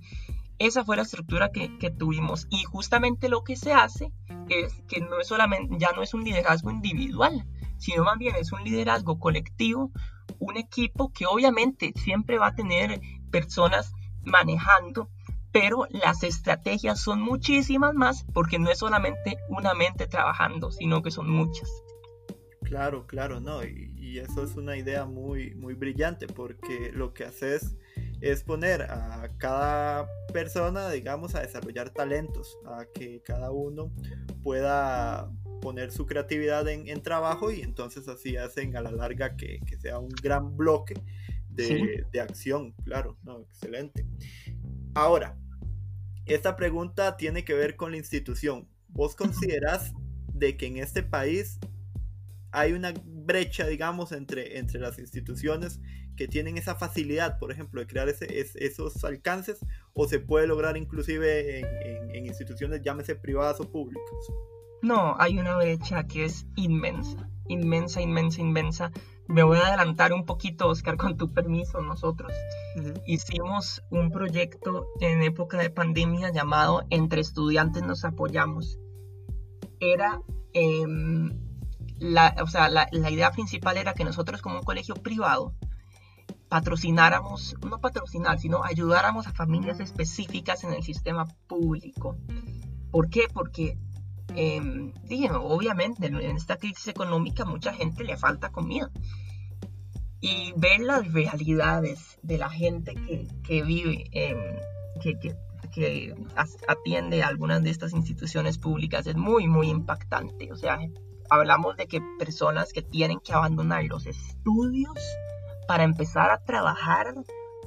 Esa 0.61 0.85
fue 0.85 0.95
la 0.95 1.01
estructura 1.01 1.49
que, 1.51 1.69
tuvimos 1.89 2.45
y 2.51 2.63
justamente 2.65 3.29
lo 3.29 3.43
que 3.43 3.55
se 3.55 3.73
hace 3.73 4.11
es 4.47 4.83
que 4.87 5.01
no 5.01 5.19
es 5.19 5.27
solamente, 5.27 5.75
ya 5.79 5.91
no 5.91 6.03
es 6.03 6.13
un 6.13 6.23
liderazgo 6.23 6.69
individual, 6.69 7.47
sino 7.79 8.03
más 8.03 8.19
bien 8.19 8.35
es 8.35 8.51
un 8.51 8.63
liderazgo 8.63 9.17
colectivo, 9.17 9.91
un 10.37 10.57
equipo 10.57 11.11
que 11.13 11.25
obviamente 11.25 11.93
siempre 11.95 12.37
va 12.37 12.49
a 12.49 12.55
tener 12.55 13.01
personas 13.31 13.91
manejando, 14.23 15.09
pero 15.51 15.87
las 15.89 16.21
estrategias 16.21 16.99
son 16.99 17.21
muchísimas 17.21 17.95
más 17.95 18.23
porque 18.31 18.59
no 18.59 18.69
es 18.69 18.77
solamente 18.77 19.39
una 19.49 19.73
mente 19.73 20.05
trabajando, 20.05 20.69
sino 20.69 21.01
que 21.01 21.09
son 21.09 21.27
muchas. 21.27 21.71
Claro, 22.61 23.07
claro, 23.07 23.39
no, 23.39 23.63
y, 23.63 24.19
eso 24.19 24.43
es 24.43 24.55
una 24.57 24.77
idea 24.77 25.05
muy, 25.05 25.55
muy 25.55 25.73
brillante 25.73 26.27
porque 26.27 26.91
lo 26.93 27.13
que 27.13 27.23
haces 27.23 27.63
es 27.63 28.10
poner 28.45 28.83
a 28.83 29.29
cada 29.37 30.07
persona, 30.31 30.89
digamos, 30.89 31.35
a 31.35 31.41
desarrollar 31.41 31.89
talentos, 31.89 32.57
a 32.65 32.85
que 32.93 33.21
cada 33.23 33.51
uno 33.51 33.91
pueda 34.43 35.31
poner 35.61 35.91
su 35.91 36.05
creatividad 36.05 36.67
en, 36.69 37.01
trabajo 37.01 37.51
y 37.51 37.61
entonces 37.61 38.07
así 38.07 38.37
hacen 38.37 38.75
a 38.75 38.81
la 38.81 38.91
larga 38.91 39.35
que, 39.35 39.59
sea 39.79 39.99
un 39.99 40.09
gran 40.09 40.55
bloque 40.55 40.95
de, 41.49 42.05
acción, 42.21 42.73
claro, 42.83 43.17
no, 43.23 43.41
excelente. 43.41 44.05
Ahora, 44.93 45.37
esta 46.25 46.55
pregunta 46.55 47.17
tiene 47.17 47.43
que 47.43 47.53
ver 47.53 47.75
con 47.75 47.91
la 47.91 47.97
institución. 47.97 48.67
¿Vos 48.89 49.15
considerás 49.15 49.93
de 50.33 50.57
que 50.57 50.67
en 50.67 50.77
este 50.77 51.03
país 51.03 51.59
hay 52.51 52.73
una 52.73 52.93
brecha, 53.05 53.65
digamos, 53.65 54.11
entre, 54.11 54.57
entre 54.57 54.79
las 54.79 54.99
instituciones 54.99 55.79
que 56.21 56.27
tienen 56.27 56.55
esa 56.55 56.75
facilidad, 56.75 57.39
por 57.39 57.51
ejemplo, 57.51 57.81
de 57.81 57.87
crear 57.87 58.07
esos 58.07 59.03
alcances, 59.03 59.65
o 59.93 60.07
se 60.07 60.19
puede 60.19 60.45
lograr 60.45 60.77
inclusive 60.77 61.61
en, 61.61 62.15
en 62.15 62.25
instituciones, 62.27 62.83
llámese 62.83 63.15
privadas 63.15 63.59
o 63.59 63.71
públicas? 63.71 64.05
No, 64.83 65.15
hay 65.17 65.39
una 65.39 65.57
brecha 65.57 66.05
que 66.05 66.25
es 66.25 66.45
inmensa, 66.55 67.27
inmensa, 67.47 68.01
inmensa, 68.01 68.39
inmensa. 68.39 68.91
Me 69.27 69.41
voy 69.41 69.57
a 69.57 69.69
adelantar 69.69 70.13
un 70.13 70.27
poquito, 70.27 70.67
Oscar, 70.67 70.95
con 70.95 71.17
tu 71.17 71.33
permiso. 71.33 71.81
Nosotros 71.81 72.31
hicimos 73.07 73.81
un 73.89 74.11
proyecto 74.11 74.89
en 74.99 75.23
época 75.23 75.57
de 75.57 75.71
pandemia 75.71 76.31
llamado 76.31 76.83
Entre 76.91 77.21
estudiantes 77.21 77.81
nos 77.81 78.05
apoyamos. 78.05 78.77
Era, 79.79 80.21
em, 80.53 81.35
la, 81.97 82.35
o 82.43 82.47
sea, 82.47 82.69
la, 82.69 82.87
la 82.91 83.09
idea 83.09 83.31
principal 83.31 83.77
era 83.77 83.95
que 83.95 84.03
nosotros 84.03 84.43
como 84.43 84.59
un 84.59 84.63
colegio 84.63 84.93
privado 84.93 85.55
patrocináramos, 86.51 87.55
no 87.65 87.79
patrocinar, 87.79 88.37
sino 88.37 88.65
ayudáramos 88.65 89.25
a 89.25 89.31
familias 89.31 89.79
específicas 89.79 90.65
en 90.65 90.73
el 90.73 90.83
sistema 90.83 91.25
público. 91.47 92.17
¿Por 92.91 93.09
qué? 93.09 93.27
Porque 93.33 93.77
eh, 94.35 94.59
obviamente 95.33 96.07
en 96.07 96.35
esta 96.35 96.57
crisis 96.57 96.89
económica 96.89 97.45
mucha 97.45 97.73
gente 97.73 98.03
le 98.03 98.17
falta 98.17 98.49
comida. 98.51 98.91
Y 100.19 100.51
ver 100.57 100.81
las 100.81 101.13
realidades 101.13 102.19
de 102.21 102.37
la 102.37 102.49
gente 102.49 102.95
que, 103.45 103.63
vive, 103.63 104.09
em, 104.11 104.37
que, 105.01 105.17
que, 105.71 106.13
atiende 106.67 107.23
a 107.23 107.29
algunas 107.29 107.63
de 107.63 107.69
estas 107.69 107.93
instituciones 107.93 108.57
públicas 108.57 109.07
es 109.07 109.15
muy, 109.15 109.47
muy 109.47 109.69
impactante. 109.69 110.51
O 110.51 110.57
sea, 110.57 110.79
hablamos 111.29 111.77
de 111.77 111.87
que 111.87 112.01
personas 112.19 112.73
que 112.73 112.81
tienen 112.81 113.21
que 113.21 113.31
abandonar 113.31 113.85
los 113.85 114.05
estudios 114.05 114.97
para 115.67 115.83
empezar 115.83 116.31
a 116.31 116.43
trabajar 116.43 117.13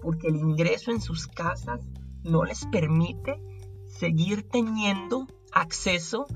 porque 0.03 0.29
el 0.29 0.37
ingreso 0.37 0.91
en 0.91 1.01
sus 1.01 1.27
casas 1.27 1.81
no 2.23 2.45
les 2.45 2.67
permite 2.67 3.41
seguir 3.87 4.49
teniendo 4.49 5.27
acceso 5.53 6.27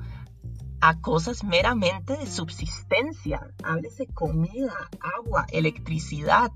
a 0.81 1.00
cosas 1.00 1.45
meramente 1.45 2.17
de 2.17 2.27
subsistencia. 2.27 3.41
Háblese 3.65 4.07
comida, 4.07 4.88
agua, 5.19 5.47
electricidad, 5.50 6.53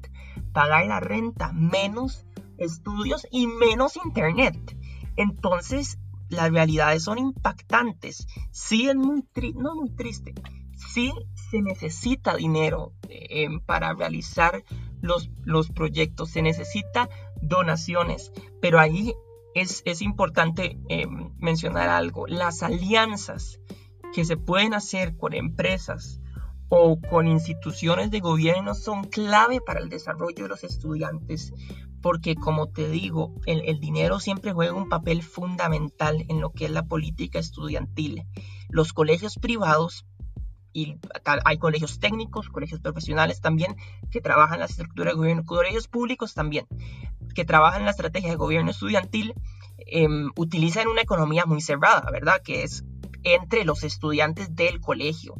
pagar 0.52 0.86
la 0.86 1.00
renta, 1.00 1.52
menos 1.52 2.24
estudios 2.56 3.26
y 3.30 3.46
menos 3.46 3.98
internet. 4.04 4.56
Entonces, 5.16 5.98
las 6.28 6.50
realidades 6.50 7.04
son 7.04 7.18
impactantes. 7.18 8.26
Sí 8.50 8.88
es 8.88 8.96
muy 8.96 9.22
triste, 9.22 9.60
no 9.60 9.74
muy 9.74 9.90
triste, 9.90 10.34
sí 10.88 11.12
se 11.50 11.62
necesita 11.62 12.36
dinero 12.36 12.92
eh, 13.08 13.48
para 13.66 13.94
realizar 13.94 14.62
los, 15.00 15.30
los, 15.44 15.70
proyectos, 15.70 16.30
se 16.30 16.42
necesita 16.42 17.08
donaciones, 17.40 18.32
pero 18.60 18.78
ahí 18.78 19.14
es, 19.54 19.82
es 19.84 20.00
importante 20.02 20.78
eh, 20.88 21.06
mencionar 21.38 21.88
algo, 21.88 22.26
las 22.26 22.62
alianzas 22.62 23.60
que 24.14 24.24
se 24.24 24.36
pueden 24.36 24.74
hacer 24.74 25.16
con 25.16 25.34
empresas 25.34 26.20
o 26.68 26.98
con 27.00 27.26
instituciones 27.28 28.10
de 28.10 28.20
gobierno 28.20 28.74
son 28.74 29.04
clave 29.04 29.60
para 29.60 29.80
el 29.80 29.90
desarrollo 29.90 30.44
de 30.44 30.48
los 30.48 30.64
estudiantes, 30.64 31.52
porque 32.00 32.34
como 32.34 32.68
te 32.68 32.88
digo, 32.88 33.34
el, 33.44 33.78
dinero 33.78 34.20
siempre 34.20 34.52
juega 34.54 34.72
un 34.72 34.88
papel 34.88 35.22
fundamental 35.22 36.24
en 36.28 36.40
lo 36.40 36.50
que 36.50 36.64
es 36.64 36.70
la 36.70 36.86
política 36.86 37.38
estudiantil. 37.38 38.24
Los 38.70 38.94
colegios 38.94 39.36
privados 39.36 40.06
y 40.72 40.98
hay 41.44 41.58
colegios 41.58 42.00
técnicos, 42.00 42.48
colegios 42.48 42.80
profesionales 42.80 43.40
también 43.40 43.76
que 44.10 44.20
trabajan 44.20 44.60
la 44.60 44.66
estructura 44.66 45.10
de 45.10 45.16
gobierno, 45.16 45.44
colegios 45.44 45.88
públicos 45.88 46.34
también 46.34 46.66
que 47.34 47.44
trabajan 47.44 47.84
la 47.84 47.90
estrategia 47.90 48.30
de 48.30 48.36
gobierno 48.36 48.70
estudiantil, 48.70 49.34
em, 49.86 50.30
utilizan 50.36 50.88
una 50.88 51.02
economía 51.02 51.44
muy 51.46 51.60
cerrada, 51.60 52.10
¿verdad? 52.10 52.40
Que 52.42 52.62
es 52.62 52.84
entre 53.22 53.64
los 53.64 53.84
estudiantes 53.84 54.54
del 54.54 54.80
colegio. 54.80 55.34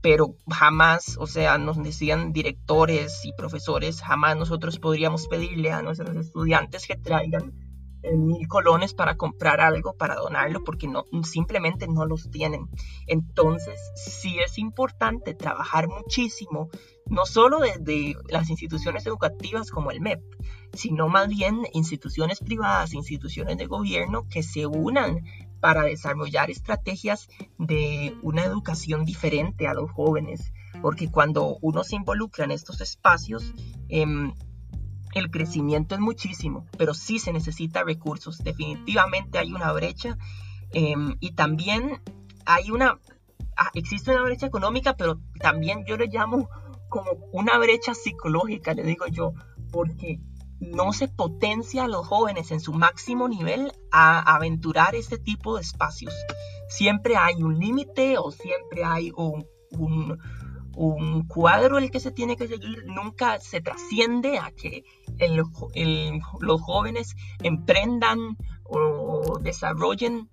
Pero 0.00 0.36
jamás, 0.50 1.16
o 1.18 1.26
sea, 1.26 1.58
nos 1.58 1.80
decían 1.82 2.32
directores 2.32 3.24
y 3.24 3.32
profesores, 3.34 4.02
jamás 4.02 4.36
nosotros 4.36 4.78
podríamos 4.78 5.28
pedirle 5.28 5.70
a 5.70 5.82
nuestros 5.82 6.16
estudiantes 6.16 6.86
que 6.86 6.96
traigan 6.96 7.52
mil 8.10 8.48
colones 8.48 8.94
para 8.94 9.16
comprar 9.16 9.60
algo, 9.60 9.94
para 9.94 10.16
donarlo, 10.16 10.64
porque 10.64 10.88
no, 10.88 11.04
simplemente 11.22 11.86
no 11.86 12.04
los 12.06 12.30
tienen. 12.30 12.68
Entonces, 13.06 13.78
sí 13.94 14.38
es 14.44 14.58
importante 14.58 15.34
trabajar 15.34 15.88
muchísimo, 15.88 16.68
no 17.06 17.26
solo 17.26 17.60
desde 17.60 18.16
las 18.28 18.50
instituciones 18.50 19.06
educativas 19.06 19.70
como 19.70 19.90
el 19.90 20.00
MEP, 20.00 20.22
sino 20.72 21.08
más 21.08 21.28
bien 21.28 21.62
instituciones 21.72 22.40
privadas, 22.40 22.94
instituciones 22.94 23.56
de 23.58 23.66
gobierno 23.66 24.26
que 24.28 24.42
se 24.42 24.66
unan 24.66 25.20
para 25.60 25.84
desarrollar 25.84 26.50
estrategias 26.50 27.28
de 27.56 28.16
una 28.22 28.44
educación 28.44 29.04
diferente 29.04 29.68
a 29.68 29.74
los 29.74 29.90
jóvenes, 29.92 30.52
porque 30.80 31.08
cuando 31.08 31.58
uno 31.60 31.84
se 31.84 31.94
involucra 31.96 32.44
en 32.44 32.50
estos 32.50 32.80
espacios, 32.80 33.54
em, 33.88 34.32
el 35.14 35.30
crecimiento 35.30 35.94
es 35.94 36.00
muchísimo, 36.00 36.66
pero 36.76 36.94
sí 36.94 37.18
se 37.18 37.32
necesita 37.32 37.84
recursos. 37.84 38.38
Definitivamente 38.38 39.38
hay 39.38 39.52
una 39.52 39.72
brecha 39.72 40.16
em, 40.72 41.16
y 41.20 41.32
también 41.32 42.00
hay 42.46 42.70
una, 42.70 42.98
ah, 43.56 43.70
existe 43.74 44.10
una 44.10 44.22
brecha 44.22 44.46
económica, 44.46 44.96
pero 44.96 45.20
también 45.40 45.84
yo 45.86 45.96
le 45.96 46.06
llamo 46.06 46.48
como 46.88 47.12
una 47.32 47.58
brecha 47.58 47.94
psicológica, 47.94 48.74
le 48.74 48.82
digo 48.82 49.06
yo, 49.06 49.32
porque 49.70 50.20
no 50.60 50.92
se 50.92 51.08
potencia 51.08 51.84
a 51.84 51.88
los 51.88 52.06
jóvenes 52.06 52.52
en 52.52 52.60
su 52.60 52.72
máximo 52.72 53.28
nivel 53.28 53.72
a 53.90 54.34
aventurar 54.34 54.94
este 54.94 55.18
tipo 55.18 55.56
de 55.56 55.62
espacios. 55.62 56.14
Siempre 56.68 57.16
hay 57.16 57.42
un 57.42 57.58
límite 57.58 58.16
o 58.18 58.30
siempre 58.30 58.84
hay 58.84 59.10
un, 59.16 59.46
un, 59.72 60.18
cuadro 61.28 61.78
el 61.78 61.90
que 61.90 62.00
se 62.00 62.10
tiene 62.10 62.36
que 62.36 62.48
seguir. 62.48 62.84
Nunca 62.86 63.40
se 63.40 63.60
trasciende 63.60 64.38
a 64.38 64.50
que 64.50 64.84
los 66.40 66.60
jóvenes 66.60 67.14
emprendan 67.42 68.36
o 68.64 69.38
desarrollen 69.40 70.30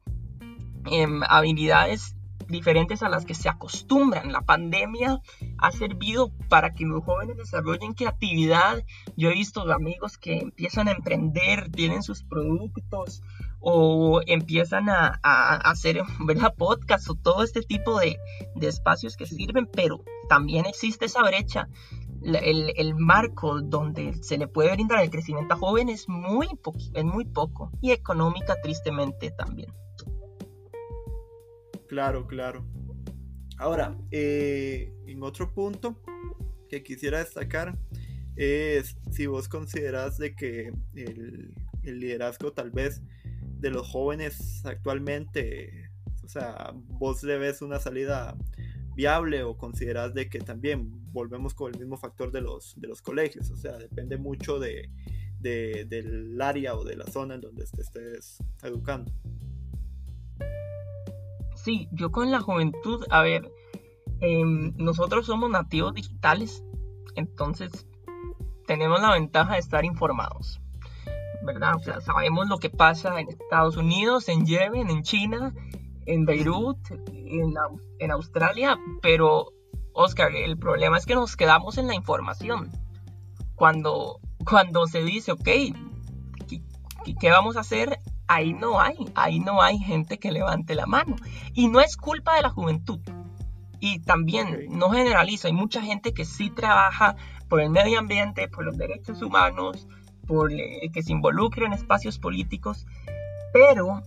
em, 0.86 1.22
habilidades 1.28 2.16
diferentes 2.48 3.04
a 3.04 3.10
las 3.10 3.26
que 3.26 3.36
se 3.36 3.50
acostumbran. 3.50 4.32
La 4.32 4.42
pandemia 4.42 5.20
ha 5.62 5.72
servido 5.72 6.32
para 6.48 6.74
que 6.74 6.86
los 6.86 7.04
jóvenes 7.04 7.38
desarrollen 7.38 7.94
creatividad. 7.94 8.84
Yo 9.16 9.30
he 9.30 9.34
visto 9.34 9.70
amigos 9.72 10.18
que 10.18 10.40
empiezan 10.40 10.88
a 10.88 10.92
emprender, 10.92 11.70
tienen 11.72 12.04
sus 12.04 12.24
productos 12.24 13.22
o 13.60 14.22
empiezan 14.26 14.90
a, 14.90 15.20
hacer 15.24 16.02
¿verdad? 16.26 16.56
podcast 16.58 17.10
o 17.10 17.16
todo 17.16 17.44
este 17.44 17.62
tipo 17.62 18.00
de, 18.00 18.18
espacios 18.62 19.18
que 19.18 19.26
sirven, 19.26 19.68
pero 19.68 20.04
también 20.28 20.66
existe 20.66 21.06
esa 21.06 21.24
brecha. 21.24 21.68
El, 22.22 22.74
el, 22.76 22.96
marco 22.96 23.62
donde 23.62 24.14
se 24.22 24.38
le 24.38 24.50
puede 24.50 24.74
brindar 24.74 25.02
el 25.02 25.10
crecimiento 25.10 25.54
a 25.54 25.58
jóvenes 25.58 26.02
es 26.02 26.10
muy, 26.10 26.50
es 26.94 27.06
muy 27.06 27.24
poco 27.24 27.72
y 27.82 27.92
económica 27.92 28.56
tristemente 28.62 29.32
también. 29.32 29.74
Claro, 31.88 32.28
claro. 32.28 32.66
Ahora, 33.60 33.98
eh, 34.10 34.90
en 35.06 35.22
otro 35.22 35.54
punto 35.54 36.02
que 36.70 36.82
quisiera 36.82 37.20
destacar 37.20 37.78
es 38.38 38.96
si 39.12 39.26
vos 39.26 39.50
consideras 39.50 40.18
de 40.18 40.34
que 40.34 40.72
el, 40.96 41.54
liderazgo 41.84 42.54
tal 42.54 42.72
vez 42.72 43.02
de 43.60 43.70
los 43.70 43.86
jóvenes 43.86 44.66
actualmente, 44.66 45.92
o 46.24 46.30
sea, 46.30 46.72
vos 46.74 47.22
le 47.24 47.38
ves 47.38 47.62
una 47.62 47.80
salida 47.80 48.38
viable 48.96 49.44
o 49.44 49.58
consideras 49.58 50.14
de 50.14 50.30
que 50.30 50.40
también 50.40 51.12
volvemos 51.12 51.54
con 51.54 51.74
el 51.74 51.80
mismo 51.80 51.98
factor 51.98 52.32
de 52.32 52.40
los, 52.40 52.80
de 52.80 52.88
los 52.88 53.02
colegios, 53.02 53.50
o 53.50 53.58
sea, 53.58 53.78
depende 53.78 54.18
mucho 54.18 54.58
de, 54.60 54.90
del 55.40 56.42
área 56.42 56.76
o 56.76 56.86
de 56.86 56.96
la 56.96 57.08
zona 57.08 57.36
en 57.36 57.42
donde 57.42 57.66
te 57.66 57.82
estés 57.82 58.38
educando. 58.64 59.12
Sí, 61.64 61.88
yo 61.92 62.12
con 62.12 62.32
la 62.32 62.40
juventud, 62.40 63.06
a 63.10 63.22
ver, 63.22 63.52
em, 64.22 64.74
nosotros 64.78 65.26
somos 65.26 65.50
nativos 65.50 65.94
digitales, 65.94 66.64
entonces 67.16 67.88
tenemos 68.66 69.02
la 69.02 69.14
ventaja 69.14 69.54
de 69.54 69.60
estar 69.60 69.84
informados. 69.86 70.62
¿verdad? 71.42 71.76
O 71.76 71.80
sea, 71.80 72.02
sabemos 72.02 72.48
lo 72.48 72.58
que 72.58 72.70
pasa 72.70 73.20
en 73.20 73.30
Estados 73.30 73.78
Unidos, 73.78 74.30
en 74.30 74.46
Yemen, 74.46 74.90
en 74.90 75.04
China, 75.04 75.54
en 76.06 76.26
Beirut, 76.26 76.78
en, 77.08 77.54
en 78.00 78.12
Australia, 78.12 78.78
pero 79.02 79.54
Oscar, 79.94 80.36
el 80.36 80.58
problema 80.58 80.98
es 80.98 81.06
que 81.06 81.16
nos 81.16 81.36
quedamos 81.36 81.78
en 81.78 81.88
la 81.88 81.96
información. 81.96 82.72
Cuando, 83.56 84.20
cuando 84.50 84.88
se 84.88 85.04
dice, 85.04 85.32
ok, 85.34 85.50
¿qué, 87.20 87.30
vamos 87.30 87.58
a 87.58 87.62
hacer? 87.62 88.00
Ahí 88.32 88.54
no 88.54 88.80
hay, 88.80 88.96
ahí 89.16 89.40
no 89.40 89.60
hay 89.60 89.80
gente 89.80 90.20
que 90.20 90.32
levante 90.32 90.76
la 90.76 90.86
mano. 90.86 91.16
Y 91.56 91.68
no 91.68 91.82
es 91.82 91.98
culpa 91.98 92.36
de 92.36 92.44
la 92.44 92.52
juventud. 92.52 93.00
Y 93.80 94.02
también, 94.02 94.68
no 94.70 94.92
generalizo, 94.92 95.48
hay 95.48 95.54
mucha 95.54 95.82
gente 95.82 96.14
que 96.14 96.26
sí 96.26 96.52
trabaja 96.52 97.16
por 97.48 97.60
el 97.60 97.72
medio 97.72 97.98
ambiente, 97.98 98.48
por 98.48 98.66
los 98.66 98.78
derechos 98.78 99.24
humanos, 99.24 99.88
por 100.28 100.54
eh, 100.54 100.92
que 100.94 101.02
se 101.02 101.12
involucre 101.12 101.66
en 101.66 101.74
espacios 101.74 102.20
políticos, 102.20 102.86
pero 103.52 104.04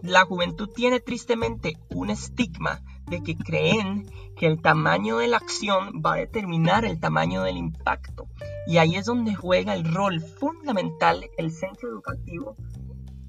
la 0.00 0.24
juventud 0.24 0.70
tiene 0.74 0.98
tristemente 0.98 1.76
un 1.90 2.08
estigma 2.08 2.80
de 3.10 3.22
que 3.22 3.36
creen 3.36 4.06
que 4.38 4.46
el 4.46 4.62
tamaño 4.62 5.18
de 5.18 5.28
la 5.28 5.36
acción 5.36 6.00
va 6.04 6.14
a 6.14 6.16
determinar 6.16 6.86
el 6.86 6.98
tamaño 6.98 7.42
del 7.42 7.58
impacto. 7.58 8.26
Y 8.66 8.78
ahí 8.78 8.96
es 8.96 9.04
donde 9.04 9.34
juega 9.34 9.74
el 9.74 9.84
rol 9.92 10.20
fundamental 10.20 11.28
el 11.36 11.52
centro 11.52 11.90
educativo 11.90 12.56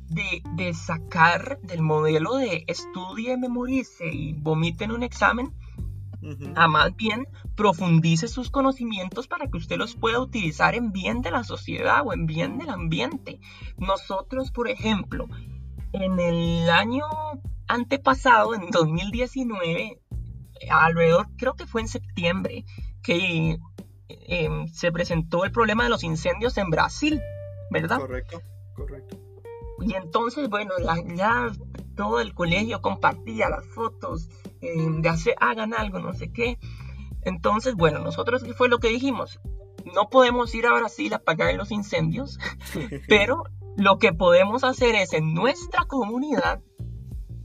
de, 0.09 0.73
sacar 0.73 1.59
del 1.61 1.81
modelo 1.81 2.35
de 2.35 2.63
estudie, 2.67 3.37
memorice 3.37 4.07
y 4.07 4.33
vomite 4.33 4.85
en 4.85 4.91
un 4.91 5.03
examen 5.03 5.53
a 6.55 6.67
más 6.67 6.95
bien 6.95 7.27
profundice 7.55 8.27
sus 8.27 8.49
conocimientos 8.49 9.27
para 9.27 9.47
que 9.47 9.57
usted 9.57 9.77
los 9.77 9.95
pueda 9.95 10.19
utilizar 10.19 10.75
en 10.75 10.91
bien 10.91 11.21
de 11.21 11.31
la 11.31 11.43
sociedad 11.43 12.01
o 12.05 12.13
en 12.13 12.25
bien 12.25 12.57
del 12.57 12.69
ambiente. 12.69 13.39
Nosotros, 13.77 14.51
por 14.51 14.67
ejemplo, 14.67 15.27
en 15.93 16.19
el 16.19 16.69
año 16.69 17.05
antepasado, 17.67 18.55
en 18.55 18.69
2019, 18.71 20.01
alrededor, 20.69 21.27
creo 21.37 21.53
que 21.53 21.67
fue 21.67 21.81
en 21.81 21.87
septiembre, 21.87 22.65
que 23.03 23.57
em, 24.07 24.67
se 24.67 24.91
presentó 24.91 25.45
el 25.45 25.51
problema 25.51 25.83
de 25.83 25.89
los 25.89 26.03
incendios 26.03 26.57
en 26.57 26.69
Brasil, 26.69 27.21
¿verdad? 27.69 27.99
Correcto, 27.99 28.41
correcto. 28.75 29.26
Y 29.81 29.93
entonces, 29.93 30.49
bueno, 30.49 30.71
ya 31.15 31.51
todo 31.95 32.19
el 32.19 32.33
colegio 32.33 32.81
compartía 32.81 33.49
las 33.49 33.65
fotos 33.67 34.29
em, 34.61 35.01
de 35.01 35.09
hacer, 35.09 35.35
hagan 35.39 35.73
algo, 35.73 35.99
no 35.99 36.13
sé 36.13 36.31
qué. 36.31 36.57
Entonces, 37.23 37.75
bueno, 37.75 37.99
nosotros, 37.99 38.43
¿qué 38.43 38.53
fue 38.53 38.69
lo 38.69 38.79
que 38.79 38.89
dijimos? 38.89 39.39
No 39.93 40.09
podemos 40.09 40.53
ir 40.55 40.65
a 40.67 40.73
Brasil 40.73 41.13
a 41.13 41.17
apagar 41.17 41.53
los 41.55 41.71
incendios, 41.71 42.39
pero 43.07 43.43
lo 43.75 43.99
que 43.99 44.13
podemos 44.13 44.63
hacer 44.63 44.95
es 44.95 45.13
en 45.13 45.33
nuestra 45.33 45.85
comunidad 45.85 46.61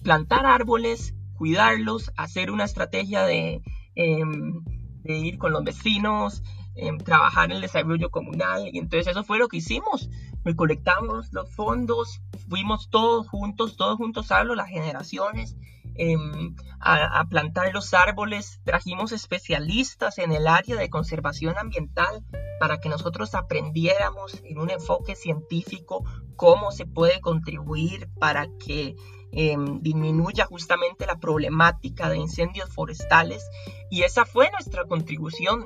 plantar 0.03 0.47
árboles, 0.47 1.15
cuidarlos, 1.37 2.13
hacer 2.17 2.51
una 2.51 2.65
estrategia 2.65 3.25
de, 3.25 3.63
em, 3.95 4.65
ir 5.05 5.39
con 5.39 5.53
los 5.53 5.65
vecinos, 5.65 6.43
em, 6.75 6.99
trabajar 6.99 7.51
en 7.51 7.57
el 7.57 7.63
desarrollo 7.63 8.11
comunal. 8.11 8.69
Y 8.73 8.79
entonces 8.79 9.09
eso 9.09 9.25
fue 9.25 9.39
lo 9.39 9.49
que 9.49 9.59
hicimos. 9.59 10.09
Recolectamos 10.45 11.33
los 11.33 11.55
fondos, 11.55 12.21
fuimos 12.49 12.91
todos 12.91 13.29
juntos, 13.29 13.77
todos 13.77 13.97
juntos 13.97 14.33
hablo, 14.33 14.55
las 14.55 14.69
generaciones, 14.69 15.57
em, 15.95 16.57
a, 16.81 17.25
plantar 17.29 17.73
los 17.73 17.95
árboles. 17.95 18.61
Trajimos 18.65 19.13
especialistas 19.13 20.19
en 20.19 20.33
el 20.33 20.49
área 20.49 20.77
de 20.77 20.91
conservación 20.91 21.57
ambiental 21.59 22.25
para 22.59 22.81
que 22.81 22.89
nosotros 22.89 23.35
aprendiéramos 23.35 24.41
en 24.45 24.59
un 24.59 24.71
enfoque 24.71 25.15
científico 25.15 26.05
cómo 26.37 26.73
se 26.73 26.87
puede 26.87 27.21
contribuir 27.21 28.09
para 28.19 28.49
que 28.59 28.97
em, 29.31 29.81
disminuya 29.81 30.45
justamente 30.47 31.07
la 31.07 31.21
problemática 31.21 32.09
de 32.09 32.19
incendios 32.19 32.69
forestales. 32.75 33.49
Y 33.91 34.03
esa 34.03 34.25
fue 34.25 34.51
nuestra 34.51 34.85
contribución. 34.87 35.65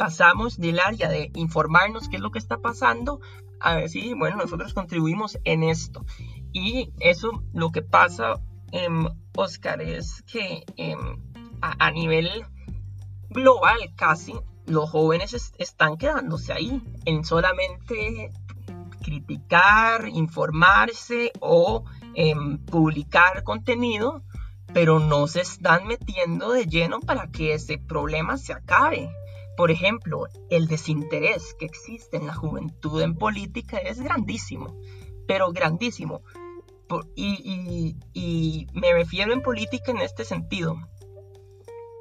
Pasamos 0.00 0.58
del 0.58 0.80
área 0.80 1.08
de 1.08 1.30
informarnos 1.34 2.08
qué 2.08 2.16
es 2.16 2.22
lo 2.22 2.30
que 2.30 2.38
está 2.38 2.56
pasando 2.56 3.20
a 3.60 3.76
decir, 3.76 4.16
bueno, 4.16 4.36
nosotros 4.36 4.72
contribuimos 4.72 5.38
en 5.44 5.62
esto. 5.62 6.06
Y 6.52 6.90
eso 6.98 7.44
lo 7.52 7.70
que 7.70 7.82
pasa 7.82 8.40
Em, 8.72 9.08
Oscar, 9.36 9.82
es 9.82 10.22
que 10.22 10.64
em, 10.76 11.18
a, 11.60 11.90
nivel 11.90 12.44
global 13.28 13.78
casi 13.96 14.34
los 14.66 14.90
jóvenes 14.90 15.52
están 15.58 15.96
quedándose 15.96 16.52
ahí 16.52 16.80
en 17.04 17.24
solamente 17.24 18.30
criticar, 19.02 20.08
informarse 20.08 21.32
o 21.40 21.84
em, 22.14 22.58
publicar 22.58 23.42
contenido, 23.42 24.22
pero 24.72 25.00
no 25.00 25.26
se 25.26 25.40
están 25.40 25.86
metiendo 25.88 26.52
de 26.52 26.66
lleno 26.66 27.00
para 27.00 27.26
que 27.32 27.54
ese 27.54 27.78
problema 27.78 28.36
se 28.36 28.52
acabe. 28.52 29.10
Por 29.56 29.70
ejemplo, 29.70 30.26
el 30.48 30.68
desinterés 30.68 31.54
que 31.54 31.66
existe 31.66 32.16
en 32.16 32.26
la 32.26 32.34
juventud 32.34 33.00
en 33.02 33.14
política 33.14 33.78
es 33.78 34.00
grandísimo, 34.00 34.78
pero 35.26 35.52
grandísimo 35.52 36.22
y, 37.14 38.66
me 38.72 38.92
refiero 38.92 39.32
en 39.32 39.42
política 39.42 39.90
en 39.92 39.98
este 39.98 40.24
sentido. 40.24 40.76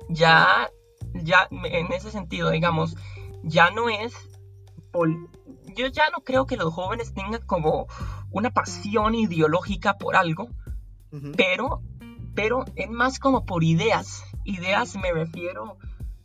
Ya, 0.09 0.69
ya, 1.13 1.47
en 1.51 1.91
ese 1.91 2.11
sentido, 2.11 2.49
digamos, 2.49 2.95
ya 3.43 3.71
no 3.71 3.89
es... 3.89 4.13
Yo 5.75 5.87
ya 5.87 6.09
no 6.09 6.23
creo 6.23 6.45
que 6.45 6.57
los 6.57 6.73
jóvenes 6.73 7.13
tengan 7.13 7.41
como 7.45 7.87
una 8.31 8.49
pasión 8.49 9.13
ideológica 9.13 9.97
por 9.97 10.15
algo, 10.15 10.49
pero, 11.37 11.83
pero 12.33 12.65
es 12.75 12.89
más 12.89 13.19
como 13.19 13.45
por 13.45 13.63
ideas. 13.63 14.23
Ideas 14.45 14.95
me 14.95 15.13
refiero 15.13 15.77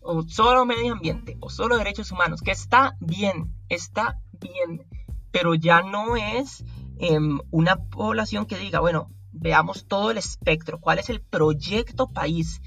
o 0.04 0.22
solo 0.22 0.64
medio 0.66 0.92
ambiente 0.92 1.36
o 1.40 1.50
solo 1.50 1.76
derechos 1.78 2.12
humanos, 2.12 2.40
que 2.42 2.52
está 2.52 2.96
bien, 3.00 3.54
está 3.68 4.20
bien, 4.40 4.86
pero 5.32 5.54
ya 5.54 5.82
no 5.82 6.16
es 6.16 6.64
Em, 6.98 7.40
una 7.50 7.76
población 7.76 8.46
que 8.46 8.56
diga, 8.56 8.80
bueno, 8.80 9.10
veamos 9.32 9.86
todo 9.86 10.10
el 10.10 10.18
espectro, 10.18 10.80
cuál 10.80 10.98
es 11.00 11.10
el 11.10 11.20
proyecto 11.20 12.12
país, 12.12 12.60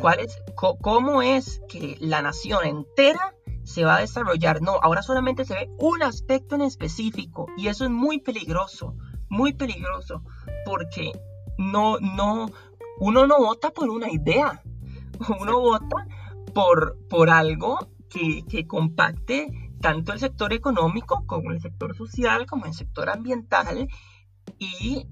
cuál 0.00 0.20
es, 0.20 0.38
cómo 0.54 1.20
es 1.20 1.60
que 1.68 1.96
la 2.00 2.22
nación 2.22 2.64
entera 2.64 3.34
se 3.64 3.84
va 3.84 3.96
a 3.96 4.00
desarrollar. 4.00 4.62
No, 4.62 4.78
ahora 4.82 5.02
solamente 5.02 5.44
se 5.44 5.54
ve 5.54 5.70
un 5.78 6.02
aspecto 6.02 6.54
en 6.54 6.62
específico 6.62 7.48
y 7.56 7.66
eso 7.68 7.84
es 7.84 7.90
muy 7.90 8.20
peligroso, 8.20 8.94
muy 9.28 9.52
peligroso, 9.52 10.22
porque 10.64 11.10
no, 11.58 11.98
no, 11.98 12.46
uno 13.00 13.26
no 13.26 13.38
vota 13.38 13.70
por 13.70 13.90
una 13.90 14.10
idea, 14.10 14.62
uno 15.40 15.60
vota 15.60 16.06
por, 16.56 16.96
por 17.10 17.28
algo 17.28 17.90
que, 18.08 18.42
que 18.48 18.66
compacte 18.66 19.52
tanto 19.82 20.14
el 20.14 20.18
sector 20.18 20.54
económico 20.54 21.22
como 21.26 21.50
el 21.50 21.60
sector 21.60 21.94
social, 21.94 22.46
como 22.46 22.64
el 22.64 22.72
sector 22.72 23.10
ambiental. 23.10 23.90
Y 24.58 25.06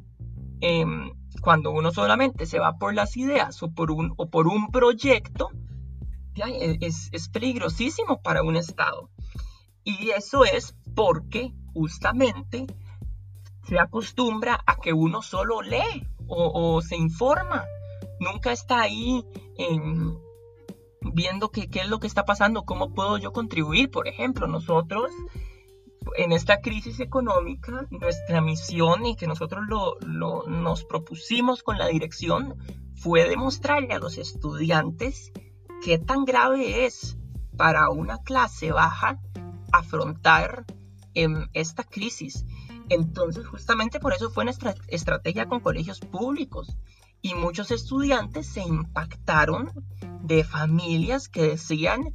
em, 0.62 1.12
cuando 1.42 1.70
uno 1.70 1.92
solamente 1.92 2.46
se 2.46 2.59
va 2.59 2.78
por 2.78 2.94
las 2.94 3.18
ideas 3.18 3.62
o 3.62 3.70
por 3.70 3.90
un, 3.90 4.14
o 4.16 4.30
por 4.30 4.46
un 4.46 4.70
proyecto, 4.70 5.50
e, 6.35 6.78
es, 6.80 7.11
es 7.12 7.28
peligrosísimo 7.28 8.22
para 8.22 8.42
un 8.42 8.57
Estado. 8.57 9.11
Y 9.85 10.12
eso 10.16 10.46
es 10.46 10.74
porque 10.96 11.52
justamente 11.74 12.64
se 13.68 13.78
acostumbra 13.78 14.64
a 14.66 14.76
que 14.76 14.94
uno 14.94 15.20
solo 15.20 15.61
lee 15.61 16.09
o, 16.26 16.76
o 16.76 16.80
se 16.80 16.96
informa. 16.96 17.66
Nunca 18.18 18.50
está 18.50 18.80
ahí 18.80 19.22
en, 19.59 20.23
viendo 21.12 21.50
qué, 21.50 21.68
qué 21.68 21.80
es 21.80 21.88
lo 21.88 22.00
que 22.00 22.06
está 22.06 22.24
pasando, 22.24 22.64
cómo 22.64 22.94
puedo 22.94 23.18
yo 23.18 23.32
contribuir. 23.32 23.90
Por 23.90 24.08
ejemplo, 24.08 24.46
nosotros 24.46 25.10
en 26.16 26.32
esta 26.32 26.60
crisis 26.60 27.00
económica, 27.00 27.86
nuestra 27.90 28.40
misión 28.40 29.06
y 29.06 29.16
que 29.16 29.26
nosotros 29.26 29.64
lo, 29.68 29.98
lo, 30.00 30.46
nos 30.46 30.84
propusimos 30.84 31.62
con 31.62 31.78
la 31.78 31.86
dirección 31.88 32.56
fue 32.94 33.28
demostrarle 33.28 33.94
a 33.94 33.98
los 33.98 34.18
estudiantes 34.18 35.32
qué 35.82 35.98
tan 35.98 36.24
grave 36.24 36.86
es 36.86 37.16
para 37.56 37.90
una 37.90 38.18
clase 38.18 38.72
baja 38.72 39.20
afrontar 39.72 40.64
em, 41.14 41.48
esta 41.52 41.84
crisis. 41.84 42.44
Entonces, 42.88 43.46
justamente 43.46 43.98
por 43.98 44.12
eso 44.12 44.30
fue 44.30 44.44
nuestra 44.44 44.74
estrategia 44.88 45.46
con 45.46 45.60
colegios 45.60 46.00
públicos 46.00 46.76
y 47.24 47.34
muchos 47.34 47.70
estudiantes 47.70 48.46
se 48.46 48.60
impactaron 48.60 49.70
de 50.20 50.44
familias 50.44 51.30
que 51.30 51.48
decían, 51.48 52.14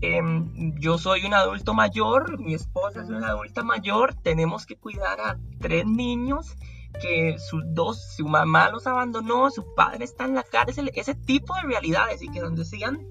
em, 0.00 0.74
yo 0.80 0.96
soy 0.96 1.26
un 1.26 1.34
adulto 1.34 1.74
mayor, 1.74 2.40
mi 2.40 2.54
esposa 2.54 3.02
es 3.02 3.10
una 3.10 3.28
adulta 3.28 3.62
mayor, 3.62 4.14
tenemos 4.14 4.64
que 4.64 4.78
cuidar 4.78 5.20
a 5.20 5.38
tres 5.60 5.84
niños 5.84 6.56
que 6.98 7.36
sus 7.38 7.62
dos, 7.74 8.16
su 8.16 8.26
mamá 8.26 8.70
los 8.70 8.86
abandonó, 8.86 9.50
su 9.50 9.74
padre 9.74 10.06
está 10.06 10.24
en 10.24 10.34
la 10.34 10.44
cárcel, 10.44 10.90
ese 10.94 11.14
tipo 11.14 11.54
de 11.54 11.64
realidades 11.64 12.22
y 12.22 12.30
que 12.30 12.40
nos 12.40 12.56
decían, 12.56 13.06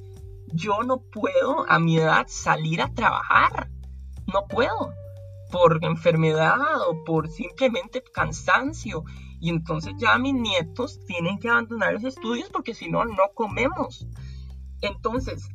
yo 0.53 0.81
no 0.81 1.01
puedo 1.01 1.69
a 1.69 1.77
mi 1.77 1.99
edad 1.99 2.25
salir 2.27 2.81
a 2.81 2.91
trabajar, 2.91 3.69
no 4.33 4.47
puedo, 4.47 4.91
por 5.51 5.85
enfermedad 5.85 6.81
o 6.89 7.03
por 7.03 7.29
simplemente 7.29 8.03
cansancio. 8.11 9.03
Y 9.45 9.49
entonces 9.49 9.93
ya 9.99 10.17
mis 10.17 10.33
nietos 10.33 10.99
tienen 11.05 11.37
que 11.37 11.49
abandonar 11.49 11.93
los 11.93 12.03
estudios 12.03 12.49
porque 12.49 12.73
si 12.73 12.89
no, 12.89 13.05
no 13.05 13.29
comemos. 13.35 14.07
Entonces, 14.81 15.49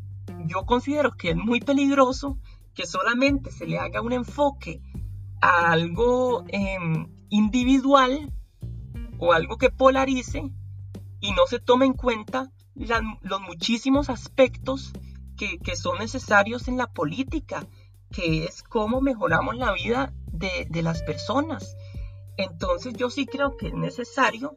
yo 0.46 0.64
considero 0.64 1.16
que 1.16 1.30
es 1.30 1.36
muy 1.36 1.58
peligroso 1.58 2.38
que 2.72 2.86
solamente 2.86 3.50
se 3.50 3.66
le 3.66 3.80
haga 3.80 4.00
un 4.00 4.12
enfoque 4.12 4.80
a 5.40 5.72
algo 5.72 6.44
em, 6.46 7.08
individual 7.30 8.32
o 9.18 9.32
algo 9.32 9.58
que 9.58 9.70
polarice 9.70 10.52
y 11.18 11.32
no 11.32 11.46
se 11.48 11.58
tome 11.58 11.86
en 11.86 11.94
cuenta 11.94 12.52
los 12.76 13.40
muchísimos 13.40 14.08
aspectos 14.08 14.92
que, 15.36 15.74
son 15.74 15.98
necesarios 15.98 16.68
en 16.68 16.76
la 16.76 16.86
política, 16.86 17.66
que 18.12 18.44
es 18.44 18.62
cómo 18.62 19.00
mejoramos 19.00 19.56
la 19.56 19.72
vida 19.72 20.12
de, 20.26 20.68
de 20.70 20.82
las 20.82 21.02
personas. 21.02 21.76
Entonces 22.36 22.94
yo 22.94 23.10
sí 23.10 23.26
creo 23.26 23.56
que 23.56 23.68
es 23.68 23.74
necesario 23.74 24.56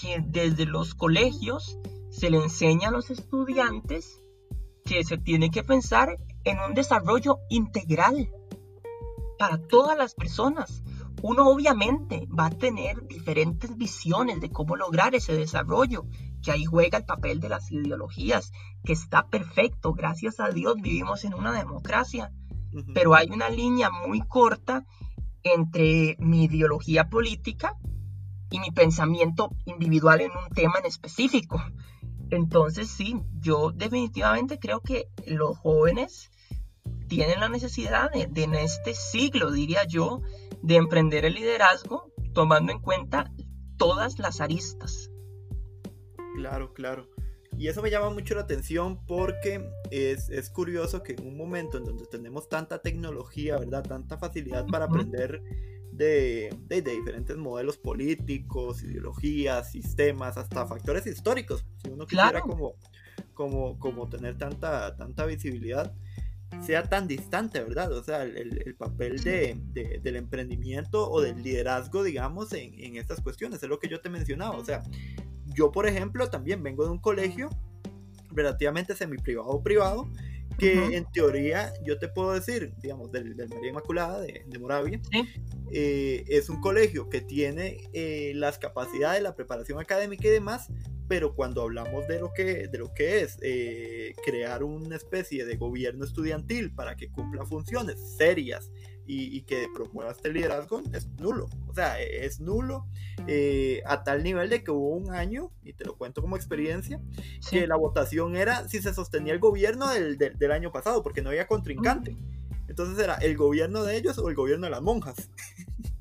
que 0.00 0.22
desde 0.24 0.66
los 0.66 0.94
colegios 0.94 1.78
se 2.10 2.30
le 2.30 2.38
enseñe 2.38 2.84
a 2.86 2.90
los 2.90 3.10
estudiantes 3.10 4.22
que 4.84 5.04
se 5.04 5.18
tiene 5.18 5.50
que 5.50 5.62
pensar 5.62 6.18
en 6.44 6.58
un 6.58 6.74
desarrollo 6.74 7.38
integral 7.48 8.30
para 9.38 9.58
todas 9.58 9.96
las 9.96 10.14
personas. 10.14 10.82
Uno 11.22 11.48
obviamente 11.48 12.26
va 12.26 12.46
a 12.46 12.50
tener 12.50 13.06
diferentes 13.06 13.76
visiones 13.76 14.40
de 14.40 14.50
cómo 14.50 14.76
lograr 14.76 15.14
ese 15.14 15.34
desarrollo, 15.34 16.06
que 16.42 16.50
ahí 16.50 16.64
juega 16.64 16.98
el 16.98 17.04
papel 17.04 17.40
de 17.40 17.50
las 17.50 17.70
ideologías, 17.70 18.52
que 18.84 18.94
está 18.94 19.28
perfecto, 19.28 19.92
gracias 19.92 20.40
a 20.40 20.48
Dios 20.48 20.76
vivimos 20.80 21.24
en 21.24 21.34
una 21.34 21.52
democracia, 21.52 22.32
pero 22.94 23.14
hay 23.14 23.28
una 23.30 23.50
línea 23.50 23.90
muy 23.90 24.20
corta 24.22 24.86
entre 25.42 26.16
mi 26.18 26.44
ideología 26.44 27.08
política 27.08 27.76
y 28.50 28.58
mi 28.60 28.70
pensamiento 28.70 29.50
individual 29.64 30.20
en 30.20 30.32
un 30.32 30.54
tema 30.54 30.74
en 30.78 30.86
específico. 30.86 31.62
Entonces 32.30 32.88
sí, 32.88 33.16
yo 33.40 33.72
definitivamente 33.72 34.58
creo 34.58 34.80
que 34.80 35.08
los 35.26 35.58
jóvenes 35.58 36.30
tienen 37.08 37.40
la 37.40 37.48
necesidad 37.48 38.10
de, 38.12 38.42
en 38.42 38.54
este 38.54 38.94
siglo, 38.94 39.50
diría 39.50 39.84
yo, 39.84 40.22
de 40.62 40.76
emprender 40.76 41.24
el 41.24 41.34
liderazgo 41.34 42.12
tomando 42.34 42.72
en 42.72 42.78
cuenta 42.78 43.32
todas 43.76 44.18
las 44.18 44.40
aristas. 44.40 45.10
Claro, 46.36 46.72
claro. 46.72 47.08
Y 47.60 47.68
eso 47.68 47.82
me 47.82 47.90
llama 47.90 48.08
mucho 48.08 48.34
la 48.34 48.40
atención 48.40 49.04
porque 49.04 49.70
es, 49.90 50.48
curioso 50.48 51.02
que 51.02 51.12
en 51.12 51.26
un 51.26 51.36
momento 51.36 51.76
en 51.76 51.84
donde 51.84 52.06
tenemos 52.06 52.48
tanta 52.48 52.78
tecnología, 52.78 53.58
¿verdad? 53.58 53.84
Tanta 53.86 54.16
facilidad 54.16 54.66
para 54.66 54.86
aprender 54.86 55.42
de, 55.92 56.56
diferentes 56.70 57.36
modelos 57.36 57.76
políticos, 57.76 58.82
ideologías, 58.82 59.72
sistemas, 59.72 60.38
hasta 60.38 60.66
factores 60.66 61.06
históricos. 61.06 61.66
Si 61.82 61.90
uno 61.90 62.06
quisiera 62.06 62.40
como, 62.40 62.76
como, 63.34 63.78
como 63.78 64.08
tener 64.08 64.38
tanta, 64.38 64.96
tanta 64.96 65.26
visibilidad, 65.26 65.92
sea 66.62 66.88
tan 66.88 67.06
distante, 67.06 67.62
¿verdad? 67.62 67.92
O 67.92 68.02
sea, 68.02 68.22
el, 68.22 68.74
papel 68.78 69.22
de, 69.22 70.00
del 70.02 70.16
emprendimiento 70.16 71.10
o 71.10 71.20
del 71.20 71.42
liderazgo, 71.42 72.04
digamos, 72.04 72.54
en, 72.54 72.72
en, 72.82 72.96
estas 72.96 73.20
cuestiones, 73.20 73.62
es 73.62 73.68
lo 73.68 73.78
que 73.78 73.90
yo 73.90 74.00
te 74.00 74.08
mencionaba. 74.08 74.56
O 74.56 74.64
sea, 74.64 74.82
yo, 75.60 75.70
por 75.70 75.86
ejemplo, 75.86 76.30
también 76.30 76.62
vengo 76.62 76.86
de 76.86 76.90
un 76.90 76.98
colegio 76.98 77.50
relativamente 78.30 78.94
semi-privado 78.94 79.46
o 79.50 79.62
privado, 79.62 80.08
que 80.56 80.96
en 80.96 81.04
teoría 81.12 81.70
yo 81.84 81.98
te 81.98 82.08
puedo 82.08 82.32
decir, 82.32 82.72
digamos, 82.80 83.12
del, 83.12 83.36
María 83.36 83.68
Inmaculada 83.68 84.22
de, 84.22 84.58
Moravia, 84.58 84.98
eh, 85.70 86.24
es 86.28 86.48
un 86.48 86.62
colegio 86.62 87.10
que 87.10 87.20
tiene 87.20 87.76
eh, 87.92 88.32
las 88.36 88.58
capacidades, 88.58 89.22
la 89.22 89.36
preparación 89.36 89.78
académica 89.78 90.28
y 90.28 90.30
demás, 90.30 90.68
pero 91.08 91.34
cuando 91.34 91.60
hablamos 91.60 92.08
de 92.08 92.20
lo 92.20 92.32
que, 92.32 92.66
de 92.66 92.78
lo 92.78 92.94
que 92.94 93.20
es 93.20 93.36
eh, 93.42 94.14
crear 94.24 94.64
una 94.64 94.96
especie 94.96 95.44
de 95.44 95.58
gobierno 95.58 96.06
estudiantil 96.06 96.72
para 96.72 96.96
que 96.96 97.10
cumpla 97.10 97.44
funciones 97.44 98.16
serias 98.16 98.70
y, 99.12 99.42
que 99.42 99.66
promueva 99.74 100.12
este 100.12 100.32
liderazgo, 100.32 100.80
es 100.92 101.08
nulo. 101.18 101.48
O 101.68 101.74
sea, 101.74 102.00
es 102.00 102.40
nulo 102.40 102.86
a 103.86 104.04
tal 104.04 104.22
nivel 104.22 104.50
de 104.50 104.62
que 104.62 104.70
hubo 104.70 104.90
un 104.90 105.12
año, 105.12 105.50
y 105.62 105.72
te 105.72 105.84
lo 105.84 105.96
cuento 105.96 106.22
como 106.22 106.36
experiencia, 106.36 107.00
que 107.50 107.66
la 107.66 107.76
votación 107.76 108.36
era 108.36 108.68
si 108.68 108.80
se 108.80 108.94
sostenía 108.94 109.32
el 109.32 109.40
gobierno 109.40 109.88
del, 109.88 110.16
del, 110.16 110.52
año 110.52 110.72
pasado, 110.72 111.02
porque 111.02 111.22
no 111.22 111.30
había 111.30 111.46
contrincante. 111.46 112.16
Entonces 112.68 113.02
era 113.02 113.14
el 113.16 113.36
gobierno 113.36 113.82
de 113.82 113.96
ellos 113.96 114.18
o 114.18 114.28
el 114.28 114.34
gobierno 114.34 114.66
de 114.66 114.70
las 114.70 114.82
monjas. 114.82 115.16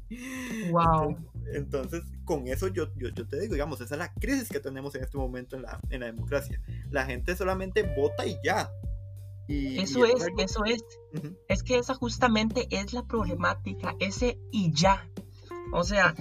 Wow. 0.71 1.17
Entonces, 1.53 2.03
con 2.25 2.47
eso 2.47 2.67
yo, 2.67 2.87
yo, 2.95 3.13
te 3.13 3.39
digo, 3.39 3.53
digamos, 3.53 3.81
esa 3.81 3.95
es 3.95 3.99
la 3.99 4.13
crisis 4.13 4.49
que 4.49 4.59
tenemos 4.59 4.93
en 4.95 5.03
este 5.03 5.17
momento 5.17 5.55
en 5.55 5.63
la, 5.63 5.79
en 5.89 6.01
la 6.01 6.07
democracia. 6.07 6.61
La 6.91 7.05
gente 7.05 7.35
solamente 7.35 7.83
vota 7.95 8.25
y 8.25 8.37
ya. 8.43 8.71
Y, 9.49 9.79
eso 9.79 10.05
es, 10.05 10.27
eso 10.37 10.63
es. 10.63 10.83
Es 11.47 11.63
que 11.63 11.79
esa 11.79 11.95
justamente 11.95 12.67
es 12.69 12.93
la 12.93 13.03
problemática, 13.03 13.95
ese 13.99 14.37
y 14.51 14.71
ya. 14.71 15.09
O 15.73 15.83
sea, 15.83 16.13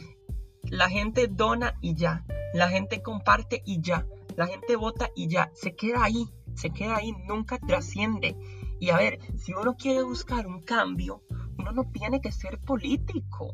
la 0.65 0.89
gente 0.89 1.29
dona 1.29 1.77
y 1.83 1.95
ya. 1.95 2.25
La 2.55 2.71
gente 2.71 3.03
comparte 3.03 3.63
y 3.67 3.83
ya. 3.83 4.07
La 4.35 4.47
gente 4.47 4.77
vota 4.77 5.11
y 5.15 5.29
ya. 5.29 5.51
Se 5.55 5.77
queda 5.77 6.05
ahí, 6.05 6.27
se 6.55 6.71
queda 6.71 6.97
ahí, 6.97 7.13
nunca 7.27 7.59
trasciende. 7.59 8.35
Y 8.81 8.89
a 8.91 8.97
ver, 8.97 9.19
si 9.37 9.53
uno 9.53 9.77
quiere 9.77 10.03
buscar 10.05 10.47
un 10.47 10.63
cambio, 10.63 11.23
uno 11.59 11.73
no 11.73 11.85
tiene 11.93 12.23
que 12.23 12.33
ser 12.33 12.59
político. 12.59 13.53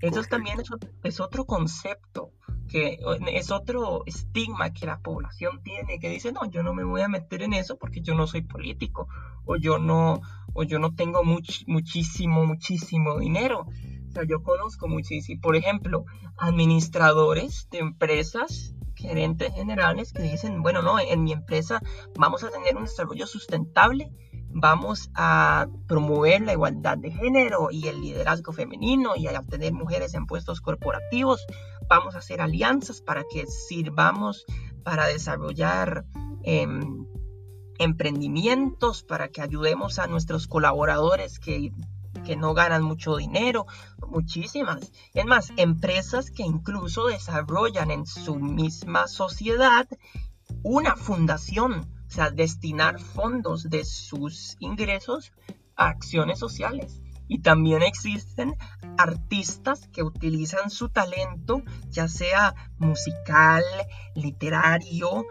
Eso 0.00 0.22
también 0.24 0.58
es, 1.04 1.20
otro 1.20 1.46
concepto, 1.46 2.32
que 2.68 2.98
es 3.32 3.50
otro 3.50 4.02
estigma 4.06 4.72
que 4.72 4.86
la 4.86 4.98
población 4.98 5.62
tiene, 5.62 5.98
que 5.98 6.08
dice, 6.08 6.32
no, 6.32 6.48
yo 6.50 6.62
no 6.62 6.74
me 6.74 6.84
voy 6.84 7.02
a 7.02 7.08
meter 7.08 7.42
en 7.42 7.52
eso 7.52 7.76
porque 7.78 8.00
yo 8.00 8.14
no 8.14 8.26
soy 8.26 8.42
político, 8.42 9.08
o 9.44 9.56
yo 9.56 9.78
no, 9.78 10.20
o 10.54 10.62
yo 10.62 10.78
no 10.78 10.94
tengo 10.94 11.22
muchísimo, 11.24 12.46
muchísimo 12.46 13.18
dinero. 13.18 13.66
O 14.08 14.12
sea, 14.12 14.24
yo 14.24 14.42
conozco 14.42 14.88
muchísimo, 14.88 15.40
por 15.40 15.56
ejemplo, 15.56 16.04
administradores 16.38 17.68
de 17.70 17.78
empresas 17.78 18.74
gerentes 18.94 19.52
generales 19.54 20.12
que 20.12 20.22
dicen, 20.22 20.62
bueno, 20.62 20.82
no, 20.82 20.98
en 20.98 21.24
mi 21.24 21.32
empresa 21.32 21.80
vamos 22.16 22.44
a 22.44 22.50
tener 22.50 22.76
un 22.76 22.84
desarrollo 22.84 23.26
sustentable 23.26 24.12
vamos 24.54 25.10
a 25.14 25.66
promover 25.88 26.40
la 26.42 26.52
igualdad 26.52 26.96
de 26.96 27.10
género 27.10 27.68
y 27.72 27.88
el 27.88 28.00
liderazgo 28.00 28.52
femenino 28.52 29.16
y 29.16 29.26
a 29.26 29.38
obtener 29.38 29.72
mujeres 29.72 30.14
en 30.14 30.26
puestos 30.26 30.60
corporativos. 30.60 31.44
Vamos 31.88 32.14
a 32.14 32.18
hacer 32.18 32.40
alianzas 32.40 33.02
para 33.02 33.24
que 33.24 33.46
sirvamos 33.46 34.46
para 34.84 35.06
desarrollar 35.06 36.04
em, 36.44 37.04
emprendimientos, 37.78 39.02
para 39.02 39.28
que 39.28 39.42
ayudemos 39.42 39.98
a 39.98 40.06
nuestros 40.06 40.46
colaboradores 40.46 41.40
que, 41.40 41.72
que 42.24 42.36
no 42.36 42.54
ganan 42.54 42.84
mucho 42.84 43.16
dinero, 43.16 43.66
muchísimas. 44.08 44.92
Es 45.14 45.26
más, 45.26 45.52
empresas 45.56 46.30
que 46.30 46.44
incluso 46.44 47.06
desarrollan 47.06 47.90
en 47.90 48.06
su 48.06 48.36
misma 48.36 49.08
sociedad 49.08 49.88
una 50.62 50.94
fundación 50.94 51.93
o 52.14 52.16
sea, 52.16 52.30
destinar 52.30 53.00
fondos 53.00 53.68
de 53.68 53.84
sus 53.84 54.56
ingresos 54.60 55.32
a 55.74 55.88
acciones 55.88 56.38
sociales. 56.38 57.02
Y 57.26 57.40
también 57.40 57.82
existen 57.82 58.54
artistas 58.96 59.88
que 59.88 60.04
utilizan 60.04 60.70
su 60.70 60.90
talento, 60.90 61.62
ya 61.90 62.06
sea 62.06 62.54
musical, 62.78 63.64
literario 64.14 65.26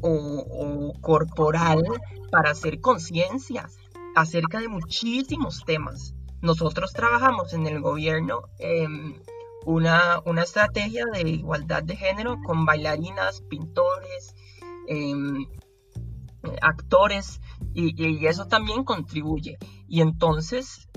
o, 0.00 0.94
corporal, 1.02 1.82
para 2.30 2.52
hacer 2.52 2.80
conciencia 2.80 3.68
acerca 4.16 4.60
de 4.60 4.68
muchísimos 4.68 5.62
temas. 5.66 6.14
Nosotros 6.40 6.94
trabajamos 6.94 7.52
en 7.52 7.66
el 7.66 7.82
gobierno 7.82 8.44
em, 8.60 9.20
una, 9.66 10.22
una 10.24 10.42
estrategia 10.42 11.04
de 11.12 11.20
igualdad 11.28 11.82
de 11.82 11.96
género 11.96 12.38
con 12.46 12.64
bailarinas, 12.64 13.42
pintores, 13.42 14.34
Em, 14.90 15.46
actores 16.62 17.40
y, 17.74 18.26
eso 18.26 18.46
también 18.48 18.82
contribuye. 18.82 19.56
Y 19.86 20.00
entonces, 20.00 20.88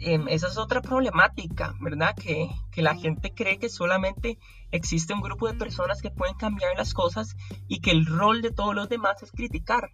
em, 0.00 0.26
esa 0.26 0.48
es 0.48 0.58
otra 0.58 0.82
problemática, 0.82 1.72
¿verdad? 1.80 2.16
Que, 2.16 2.50
la 2.82 2.96
gente 2.96 3.32
cree 3.32 3.58
que 3.58 3.68
solamente 3.68 4.38
existe 4.72 5.14
un 5.14 5.20
grupo 5.20 5.46
de 5.46 5.54
personas 5.54 6.02
que 6.02 6.10
pueden 6.10 6.34
cambiar 6.34 6.76
las 6.76 6.92
cosas 6.92 7.36
y 7.68 7.80
que 7.80 7.92
el 7.92 8.04
rol 8.04 8.42
de 8.42 8.50
todos 8.50 8.74
los 8.74 8.88
demás 8.88 9.22
es 9.22 9.30
criticar. 9.30 9.90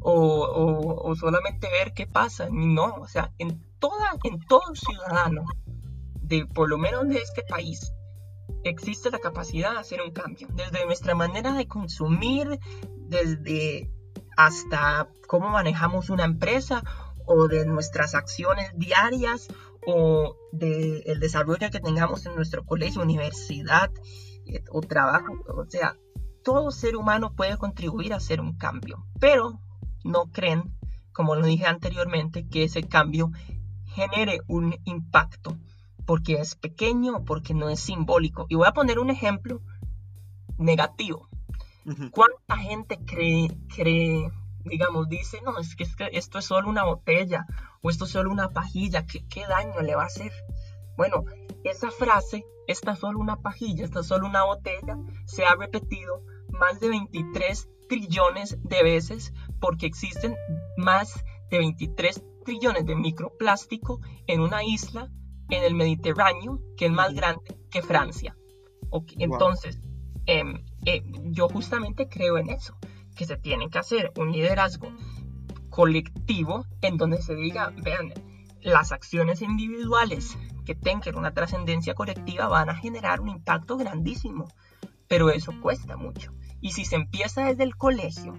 O, 0.00 1.14
solamente 1.16 1.68
ver 1.68 1.92
qué 1.94 2.06
pasa. 2.06 2.48
No, 2.50 2.94
o 2.94 3.08
sea, 3.08 3.32
en, 3.38 3.60
toda, 3.80 4.16
en 4.22 4.38
todo 4.46 4.72
ciudadano, 4.74 5.42
de 6.22 6.46
por 6.46 6.68
lo 6.68 6.78
menos 6.78 7.08
de 7.08 7.18
este 7.18 7.42
país, 7.42 7.92
existe 8.64 9.10
la 9.10 9.18
capacidad 9.18 9.72
de 9.72 9.78
hacer 9.78 10.00
un 10.02 10.10
cambio, 10.10 10.48
desde 10.52 10.84
nuestra 10.86 11.14
manera 11.14 11.52
de 11.54 11.66
consumir, 11.66 12.58
desde 12.96 13.90
hasta 14.36 15.08
cómo 15.26 15.48
manejamos 15.48 16.10
una 16.10 16.24
empresa 16.24 16.82
o 17.26 17.48
de 17.48 17.66
nuestras 17.66 18.14
acciones 18.14 18.70
diarias 18.74 19.48
o 19.86 20.36
del 20.52 21.02
el 21.06 21.20
desarrollo 21.20 21.70
que 21.70 21.80
tengamos 21.80 22.24
en 22.26 22.34
nuestro 22.34 22.64
colegio, 22.64 23.02
universidad 23.02 23.90
eh, 24.46 24.62
o 24.70 24.80
trabajo. 24.80 25.34
O 25.48 25.64
sea, 25.68 25.96
todo 26.42 26.70
ser 26.70 26.96
humano 26.96 27.34
puede 27.34 27.56
contribuir 27.58 28.12
a 28.12 28.16
hacer 28.16 28.40
un 28.40 28.56
cambio, 28.56 29.04
pero 29.20 29.60
no 30.04 30.30
creen, 30.32 30.74
como 31.12 31.34
lo 31.34 31.46
dije 31.46 31.66
anteriormente, 31.66 32.46
que 32.48 32.64
ese 32.64 32.82
cambio 32.82 33.30
genere 33.86 34.40
un 34.46 34.76
impacto 34.84 35.58
porque 36.08 36.40
es 36.40 36.56
pequeño 36.56 37.22
porque 37.26 37.52
no 37.52 37.68
es 37.68 37.80
simbólico. 37.80 38.46
Y 38.48 38.54
voy 38.54 38.66
a 38.66 38.72
poner 38.72 38.98
un 38.98 39.10
ejemplo 39.10 39.60
negativo. 40.56 41.28
¿Cuánta 42.12 42.56
gente 42.56 42.98
cree, 43.04 43.48
cree, 43.76 44.32
digamos, 44.64 45.10
dice, 45.10 45.42
no, 45.42 45.58
es 45.58 45.76
que, 45.76 45.84
esto 46.12 46.38
es 46.38 46.46
solo 46.46 46.70
una 46.70 46.84
botella 46.84 47.44
o 47.82 47.90
esto 47.90 48.06
es 48.06 48.12
solo 48.12 48.30
una 48.30 48.48
pajilla, 48.48 49.04
¿qué, 49.04 49.26
¿qué, 49.28 49.46
daño 49.46 49.82
le 49.82 49.96
va 49.96 50.04
a 50.04 50.06
hacer? 50.06 50.32
Bueno, 50.96 51.24
esa 51.62 51.90
frase, 51.90 52.42
esta 52.66 52.92
es 52.92 53.00
solo 53.00 53.18
una 53.18 53.36
pajilla, 53.36 53.84
esta 53.84 54.00
es 54.00 54.06
solo 54.06 54.26
una 54.26 54.44
botella, 54.44 54.96
se 55.26 55.44
ha 55.44 55.56
repetido 55.56 56.22
más 56.58 56.80
de 56.80 56.88
23 56.88 57.68
trillones 57.86 58.56
de 58.62 58.82
veces 58.82 59.34
porque 59.60 59.84
existen 59.84 60.36
más 60.78 61.22
de 61.50 61.58
23 61.58 62.24
trillones 62.46 62.86
de 62.86 62.96
microplástico 62.96 64.00
en 64.26 64.40
una 64.40 64.64
isla 64.64 65.10
en 65.50 65.64
el 65.64 65.74
Mediterráneo 65.74 66.60
que 66.76 66.86
es 66.86 66.92
más 66.92 67.14
grande 67.14 67.42
que 67.70 67.82
Francia. 67.82 68.36
Entonces, 69.18 69.80
em, 70.26 70.64
eh, 70.86 71.02
yo 71.24 71.48
justamente 71.48 72.08
creo 72.08 72.38
en 72.38 72.50
eso, 72.50 72.76
que 73.16 73.26
se 73.26 73.36
tiene 73.36 73.68
que 73.68 73.78
hacer 73.78 74.12
un 74.16 74.32
liderazgo 74.32 74.88
colectivo 75.70 76.64
en 76.82 76.96
donde 76.96 77.20
se 77.20 77.34
diga, 77.34 77.72
vean, 77.82 78.12
las 78.60 78.92
acciones 78.92 79.42
individuales 79.42 80.36
que 80.64 80.74
tengan 80.74 81.16
una 81.16 81.32
trascendencia 81.32 81.94
colectiva 81.94 82.48
van 82.48 82.68
a 82.68 82.74
generar 82.74 83.20
un 83.20 83.28
impacto 83.28 83.76
grandísimo, 83.76 84.48
pero 85.06 85.30
eso 85.30 85.52
cuesta 85.60 85.96
mucho. 85.96 86.32
Y 86.60 86.72
si 86.72 86.84
se 86.84 86.96
empieza 86.96 87.44
desde 87.44 87.64
el 87.64 87.76
colegio 87.76 88.34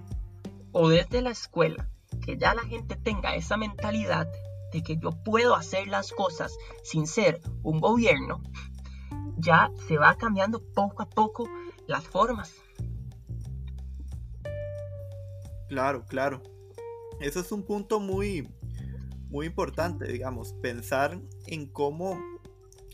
o 0.72 0.88
desde 0.88 1.22
la 1.22 1.30
escuela, 1.30 1.88
que 2.24 2.36
ya 2.36 2.54
la 2.54 2.62
gente 2.62 2.96
tenga 2.96 3.34
esa 3.34 3.56
mentalidad 3.56 4.28
de 4.72 4.82
que 4.82 4.96
yo 4.96 5.10
puedo 5.24 5.54
hacer 5.54 5.88
las 5.88 6.12
cosas 6.12 6.56
sin 6.82 7.06
ser 7.06 7.40
un 7.62 7.80
gobierno, 7.80 8.42
ya 9.38 9.70
se 9.88 9.98
va 9.98 10.16
cambiando 10.16 10.62
poco 10.74 11.02
a 11.02 11.08
poco 11.08 11.48
las 11.86 12.04
formas. 12.04 12.54
Claro, 15.68 16.04
claro. 16.06 16.42
Eso 17.20 17.40
es 17.40 17.52
un 17.52 17.64
punto 17.64 18.00
muy, 18.00 18.48
muy 19.28 19.46
importante, 19.46 20.06
digamos, 20.10 20.54
pensar 20.54 21.20
en 21.46 21.66
cómo 21.66 22.18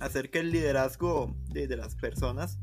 hacer 0.00 0.30
que 0.30 0.40
el 0.40 0.50
liderazgo 0.50 1.34
de, 1.48 1.74
las 1.76 1.94
personas 1.94 2.58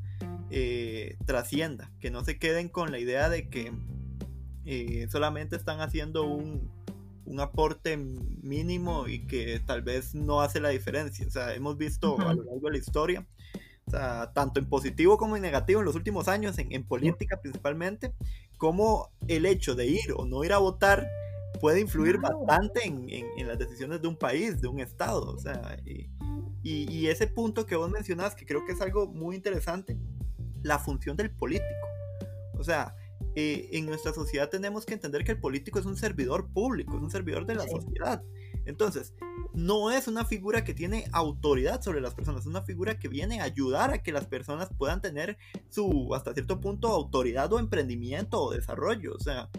eh, 0.50 1.18
trascienda, 1.26 1.92
que 2.00 2.12
no 2.12 2.24
se 2.24 2.38
queden 2.38 2.70
con 2.70 2.92
la 2.92 3.00
idea 3.00 3.30
de 3.30 3.50
que 3.50 3.74
eh, 4.66 5.08
solamente 5.10 5.56
están 5.56 5.82
haciendo 5.82 6.26
un, 6.26 6.72
un 7.26 7.40
aporte 7.40 7.98
mínimo 7.98 9.08
y 9.08 9.26
que 9.26 9.60
tal 9.66 9.82
vez 9.82 10.14
no 10.14 10.42
hace 10.42 10.60
la 10.60 10.70
diferencia. 10.70 11.26
O 11.28 11.32
sea, 11.32 11.54
hemos 11.54 11.78
visto 11.78 12.20
a 12.20 12.34
lo 12.34 12.44
largo 12.44 12.68
de 12.68 12.72
la 12.72 12.78
historia, 12.78 13.28
o 13.86 13.92
sea, 13.92 14.32
tanto 14.34 14.60
en 14.60 14.68
positivo 14.68 15.18
como 15.18 15.36
en 15.36 15.42
negativo 15.42 15.80
en 15.80 15.86
los 15.86 15.96
últimos 15.96 16.28
años, 16.28 16.58
en, 16.58 16.84
política 16.84 17.40
principalmente, 17.42 18.14
como 18.58 19.10
el 19.28 19.46
hecho 19.46 19.76
de 19.76 19.88
ir 19.88 20.14
o 20.16 20.26
no 20.26 20.44
ir 20.44 20.54
a 20.54 20.58
votar 20.58 21.08
puede 21.60 21.80
influir 21.80 22.18
bastante 22.18 22.86
en, 22.86 23.08
en, 23.10 23.48
las 23.48 23.58
decisiones 23.58 24.02
de 24.02 24.08
un 24.08 24.18
país, 24.18 24.60
de 24.60 24.68
un 24.68 24.80
estado. 24.80 25.32
O 25.32 25.38
sea, 25.38 25.78
y, 25.86 26.10
y, 26.64 27.08
ese 27.08 27.28
punto 27.28 27.66
que 27.66 27.76
vos 27.76 27.90
mencionás, 27.90 28.36
que 28.36 28.46
creo 28.46 28.66
que 28.66 28.72
es 28.72 28.82
algo 28.82 29.08
muy 29.08 29.36
interesante, 29.36 29.98
la 30.62 30.80
función 30.80 31.16
del 31.16 31.32
político. 31.32 31.88
O 32.58 32.64
sea, 32.64 32.96
eh, 33.36 33.70
en 33.72 33.86
nuestra 33.86 34.14
sociedad 34.14 34.50
tenemos 34.50 34.86
que 34.86 34.94
entender 34.94 35.24
que 35.24 35.32
el 35.32 35.40
político 35.40 35.80
es 35.80 35.86
un 35.86 35.98
servidor 35.98 36.50
público, 36.52 36.96
es 36.96 37.02
un 37.02 37.12
servidor 37.12 37.46
de 37.46 37.56
la 37.56 37.68
sociedad. 37.68 38.24
Entonces, 38.66 39.14
no 39.54 39.92
es 39.92 40.08
una 40.08 40.26
figura 40.26 40.64
que 40.64 40.74
tiene 40.74 41.06
autoridad 41.12 41.82
sobre 41.82 42.00
las 42.00 42.14
personas, 42.14 42.42
es 42.42 42.48
una 42.48 42.62
figura 42.62 43.00
que 43.00 43.08
viene 43.08 43.42
a 43.42 43.46
ayudar 43.46 43.92
a 43.92 44.04
que 44.04 44.12
las 44.12 44.28
personas 44.28 44.70
puedan 44.78 45.02
tener 45.02 45.38
su, 45.70 46.14
hasta 46.14 46.34
cierto 46.34 46.62
punto, 46.62 46.90
autoridad 46.90 47.52
o 47.52 47.60
emprendimiento 47.60 48.42
o 48.42 48.54
desarrollo. 48.54 49.14
O 49.16 49.20
sea, 49.20 49.50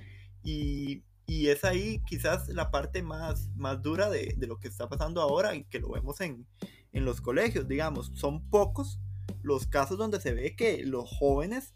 y, 0.43 1.03
y 1.27 1.49
es 1.49 1.65
ahí 1.65 2.01
quizás 2.07 2.49
la 2.49 2.71
parte 2.71 3.03
más, 3.03 3.51
más 3.57 3.83
dura 3.83 4.09
de, 4.09 4.35
de, 4.37 4.47
lo 4.47 4.59
que 4.59 4.69
está 4.69 4.89
pasando 4.89 5.21
ahora 5.21 5.55
y 5.55 5.65
que 5.65 5.81
lo 5.81 5.91
vemos 5.91 6.21
en, 6.21 6.47
en 6.93 7.05
los 7.05 7.21
colegios, 7.21 7.69
digamos. 7.69 8.13
Son 8.15 8.49
pocos 8.49 9.01
los 9.43 9.67
casos 9.67 9.99
donde 9.99 10.21
se 10.21 10.33
ve 10.33 10.57
que 10.57 10.85
los 10.85 11.11
jóvenes 11.11 11.75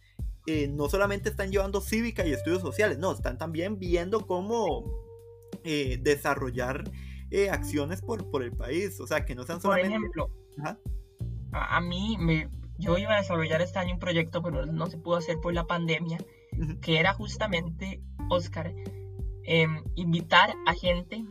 eh, 0.49 0.67
no 0.67 0.89
solamente 0.89 1.29
están 1.29 1.51
llevando 1.51 1.83
cívica 1.83 2.27
y 2.27 2.33
estudios 2.33 2.63
sociales, 2.63 2.97
no, 2.97 3.13
están 3.13 3.37
también 3.37 3.79
viendo 3.79 4.27
cómo 4.27 4.83
eh, 5.63 5.99
desarrollar 6.01 6.91
eh, 7.31 7.51
acciones 7.51 8.01
por, 8.01 8.31
por 8.31 8.43
el 8.43 8.53
país, 8.53 8.99
o 8.99 9.07
sea, 9.07 9.27
que 9.27 9.35
no 9.35 9.45
sean 9.45 9.61
solamente... 9.61 9.89
Por 9.91 9.99
ejemplo, 9.99 10.31
a, 11.53 11.81
mí, 11.83 12.17
me, 12.19 12.49
yo 12.79 12.97
iba 12.97 13.13
a 13.15 13.19
desarrollar 13.19 13.61
este 13.61 13.79
año 13.79 13.93
un 13.93 14.01
proyecto, 14.01 14.43
pero 14.43 14.65
no 14.65 14.87
se 14.87 14.97
pudo 14.97 15.17
hacer 15.17 15.37
por 15.43 15.53
la 15.53 15.67
pandemia, 15.67 16.17
que 16.81 16.99
era 16.99 17.13
justamente, 17.13 18.01
Oscar, 18.31 18.73
em, 19.45 19.85
invitar 19.97 20.55
a 20.67 20.73
gente 20.73 21.27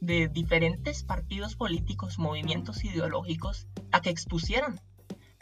de 0.00 0.28
diferentes 0.28 1.04
partidos 1.04 1.56
políticos, 1.56 2.18
movimientos 2.18 2.82
ideológicos, 2.84 3.68
a 3.90 4.00
que 4.00 4.08
expusieran, 4.08 4.80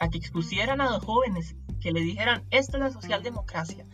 a 0.01 0.09
que 0.09 0.17
expusieran 0.17 0.81
a 0.81 0.89
los 0.89 1.03
jóvenes 1.05 1.55
que 1.79 1.91
le 1.91 2.01
dijeran, 2.01 2.43
esto 2.49 2.77
es 2.77 2.83
la 2.83 2.91
socialdemocracia, 2.91 3.85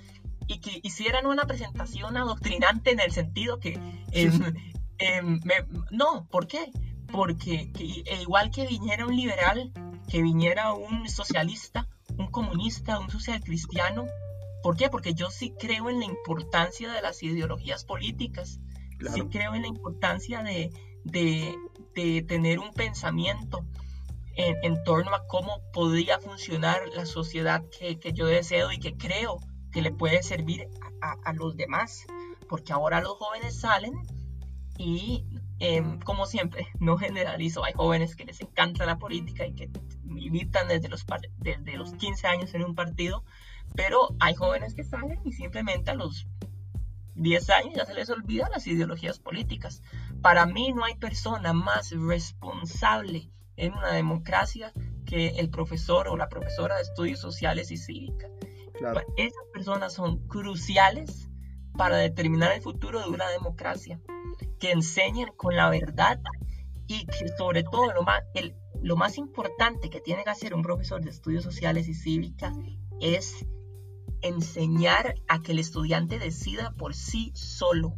y 0.47 0.59
que 0.59 0.79
hicieran 0.81 1.25
una 1.25 1.45
presentación 1.45 2.15
adoctrinante 2.15 2.91
en 2.91 3.01
el 3.01 3.11
sentido 3.11 3.59
que... 3.59 3.77
Em, 4.11 4.53
em, 4.99 5.41
no, 5.91 6.25
¿por 6.29 6.47
qué? 6.47 6.71
Porque 7.11 7.71
e 7.77 8.21
igual 8.21 8.51
que 8.51 8.65
viniera 8.65 9.05
un 9.05 9.17
liberal, 9.17 9.73
que 10.07 10.21
viniera 10.21 10.73
un 10.73 11.09
socialista, 11.09 11.89
un 12.17 12.27
comunista, 12.31 12.99
un 12.99 13.09
social 13.09 13.41
cristiano, 13.41 14.05
¿por 14.63 14.77
qué? 14.77 14.89
Porque 14.89 15.13
yo 15.13 15.29
sí 15.29 15.53
creo 15.59 15.89
en 15.89 15.99
la 15.99 16.05
importancia 16.05 16.89
de 16.89 17.01
las 17.01 17.21
ideologías 17.21 17.83
políticas, 17.83 18.61
sí 19.13 19.21
creo 19.29 19.55
en 19.55 19.63
la 19.63 19.67
importancia 19.67 20.41
de, 20.41 20.71
de, 21.03 21.53
de 21.93 22.21
tener 22.21 22.59
un 22.59 22.71
pensamiento, 22.73 23.65
en, 24.38 24.84
torno 24.84 25.15
a 25.15 25.26
cómo 25.26 25.62
podría 25.73 26.19
funcionar 26.19 26.80
la 26.95 27.06
sociedad 27.06 27.63
que, 27.78 28.00
que, 28.00 28.13
yo 28.13 28.28
deseo 28.28 28.71
y 28.71 28.80
que 28.80 28.95
creo 28.95 29.39
que 29.71 29.82
le 29.82 29.91
puede 29.91 30.21
servir 30.21 30.69
a, 31.02 31.15
a, 31.23 31.34
los 31.34 31.58
demás. 31.58 32.06
Porque 32.47 32.71
ahora 32.71 33.02
los 33.02 33.17
jóvenes 33.17 33.60
salen 33.60 33.93
y, 34.78 35.26
em, 35.60 36.00
como 36.00 36.28
siempre, 36.28 36.67
no 36.80 36.97
generalizo, 36.97 37.65
hay 37.65 37.73
jóvenes 37.73 38.15
que 38.15 38.26
les 38.26 38.39
encanta 38.41 38.86
la 38.86 39.00
política 39.00 39.45
y 39.45 39.56
que 39.56 39.69
militan 40.04 40.67
desde 40.67 40.88
los, 40.88 41.06
desde 41.38 41.78
los 41.78 41.93
15 41.93 42.28
años 42.28 42.54
en 42.54 42.63
un 42.63 42.76
partido, 42.76 43.23
pero 43.76 44.15
hay 44.19 44.36
jóvenes 44.36 44.76
que 44.76 44.84
salen 44.84 45.19
y 45.26 45.34
simplemente 45.34 45.91
a 45.91 45.95
los 45.95 46.28
10 47.15 47.50
años 47.50 47.73
ya 47.76 47.86
se 47.86 47.95
les 47.95 48.10
olvida 48.12 48.50
las 48.50 48.67
ideologías 48.67 49.17
políticas. 49.19 49.82
Para 50.21 50.45
mí 50.45 50.71
no 50.73 50.86
hay 50.86 50.95
persona 50.95 51.54
más 51.54 51.91
responsable 51.91 53.31
en 53.58 53.73
una 53.73 53.91
democracia 53.91 54.71
que 55.05 55.29
el 55.39 55.49
profesor 55.49 56.08
o 56.08 56.15
la 56.15 56.29
profesora 56.29 56.75
de 56.75 56.83
estudios 56.83 57.19
sociales 57.19 57.71
y 57.71 57.77
cívicas. 57.77 58.31
Esas 59.17 59.43
personas 59.51 59.93
son 59.93 60.27
cruciales 60.27 61.29
para 61.75 61.97
determinar 61.97 62.51
el 62.53 62.62
futuro 62.62 62.99
de 62.99 63.10
una 63.10 63.27
democracia, 63.29 63.99
que 64.60 64.71
enseñen 64.71 65.29
con 65.35 65.55
la 65.55 65.69
verdad 65.69 66.19
y 66.87 67.05
que 67.05 67.27
sobre 67.37 67.63
todo 67.63 67.93
lo 67.93 68.03
más, 68.03 68.21
el, 68.33 68.55
lo 68.81 68.95
más 68.95 69.17
importante 69.17 69.89
que 69.89 69.99
tiene 69.99 70.23
que 70.23 70.29
hacer 70.29 70.53
un 70.53 70.62
profesor 70.62 71.01
de 71.01 71.10
estudios 71.10 71.43
sociales 71.43 71.87
y 71.87 71.93
cívicas 71.93 72.55
es 72.99 73.45
enseñar 74.21 75.15
a 75.27 75.41
que 75.41 75.51
el 75.51 75.60
estudiante 75.60 76.19
decida 76.19 76.71
por 76.71 76.95
sí 76.95 77.31
solo, 77.35 77.95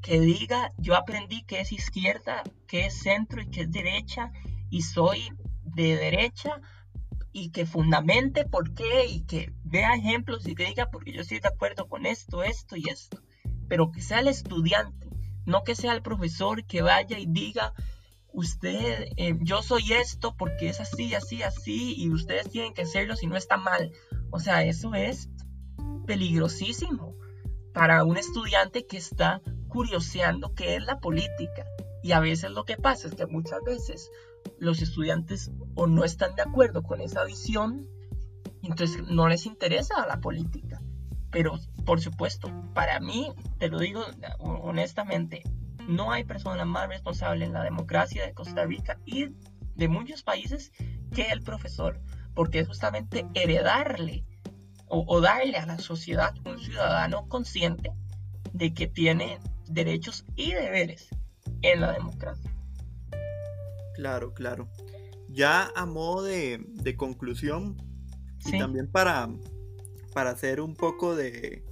que 0.00 0.20
diga 0.20 0.72
yo 0.78 0.96
aprendí 0.96 1.44
que 1.44 1.60
es 1.60 1.72
izquierda, 1.72 2.42
que 2.66 2.86
es 2.86 2.94
centro 2.94 3.42
y 3.42 3.46
que 3.46 3.62
es 3.62 3.70
derecha 3.70 4.32
y 4.70 4.82
soy 4.82 5.30
de 5.62 5.96
derecha 5.96 6.60
y 7.32 7.50
que 7.50 7.66
fundamente 7.66 8.44
por 8.44 8.74
qué 8.74 9.06
y 9.06 9.24
que 9.24 9.52
vea 9.64 9.94
ejemplos 9.94 10.46
y 10.46 10.54
que 10.54 10.66
diga 10.66 10.90
porque 10.90 11.12
yo 11.12 11.22
estoy 11.22 11.40
de 11.40 11.48
acuerdo 11.48 11.88
con 11.88 12.06
esto, 12.06 12.42
esto 12.42 12.76
y 12.76 12.88
esto. 12.88 13.20
Pero 13.68 13.90
que 13.90 14.00
sea 14.00 14.20
el 14.20 14.28
estudiante, 14.28 15.08
no 15.46 15.64
que 15.64 15.74
sea 15.74 15.94
el 15.94 16.02
profesor 16.02 16.64
que 16.64 16.82
vaya 16.82 17.18
y 17.18 17.26
diga, 17.26 17.74
usted, 18.32 19.08
eh, 19.16 19.36
yo 19.40 19.62
soy 19.62 19.92
esto 19.92 20.36
porque 20.36 20.68
es 20.68 20.80
así, 20.80 21.14
así, 21.14 21.42
así 21.42 21.94
y 21.96 22.10
ustedes 22.10 22.50
tienen 22.50 22.74
que 22.74 22.82
hacerlo 22.82 23.16
si 23.16 23.26
no 23.26 23.36
está 23.36 23.56
mal. 23.56 23.92
O 24.30 24.38
sea, 24.38 24.64
eso 24.64 24.94
es 24.94 25.28
peligrosísimo 26.06 27.16
para 27.72 28.04
un 28.04 28.16
estudiante 28.16 28.86
que 28.86 28.96
está 28.96 29.40
curioseando 29.68 30.54
qué 30.54 30.76
es 30.76 30.84
la 30.84 31.00
política 31.00 31.66
Y 32.02 32.12
a 32.12 32.20
veces 32.20 32.52
lo 32.52 32.64
que 32.64 32.76
pasa 32.76 33.08
es 33.08 33.14
que 33.14 33.26
muchas 33.26 33.60
veces 33.64 34.10
los 34.58 34.82
estudiantes 34.82 35.50
o 35.74 35.86
no 35.86 36.04
están 36.04 36.34
de 36.34 36.42
acuerdo 36.42 36.82
con 36.82 37.00
esa 37.00 37.24
visión, 37.24 37.88
entonces 38.62 39.02
no 39.08 39.28
les 39.28 39.46
interesa 39.46 40.06
la 40.06 40.20
política. 40.20 40.80
Pero, 41.30 41.58
por 41.84 42.00
supuesto, 42.00 42.48
para 42.74 43.00
mí, 43.00 43.32
te 43.58 43.68
lo 43.68 43.78
digo 43.78 44.04
honestamente, 44.38 45.42
no 45.88 46.12
hay 46.12 46.24
persona 46.24 46.64
más 46.64 46.88
responsable 46.88 47.44
en 47.44 47.52
la 47.52 47.62
democracia 47.62 48.24
de 48.24 48.32
Costa 48.32 48.64
Rica 48.64 48.98
y 49.04 49.30
de 49.74 49.88
muchos 49.88 50.22
países 50.22 50.72
que 51.12 51.28
el 51.30 51.42
profesor, 51.42 52.00
porque 52.34 52.60
es 52.60 52.68
justamente 52.68 53.26
heredarle 53.34 54.24
o, 54.86 55.20
darle 55.20 55.56
a 55.56 55.66
la 55.66 55.78
sociedad 55.78 56.34
un 56.44 56.58
ciudadano 56.58 57.26
consciente 57.28 57.92
de 58.52 58.72
que 58.72 58.86
tiene 58.86 59.40
derechos 59.66 60.24
y 60.36 60.52
deberes 60.52 61.08
en 61.62 61.80
la 61.80 61.92
democracia. 61.92 62.53
Claro, 63.94 64.34
claro. 64.34 64.68
Ya 65.28 65.70
a 65.74 65.86
modo 65.86 66.24
de, 66.24 66.94
conclusión 66.96 67.76
y 68.46 68.58
también 68.58 68.90
para, 68.90 69.28
para 70.12 70.30
hacer 70.30 70.60
un 70.60 70.74
poco 70.74 71.16
de, 71.16 71.64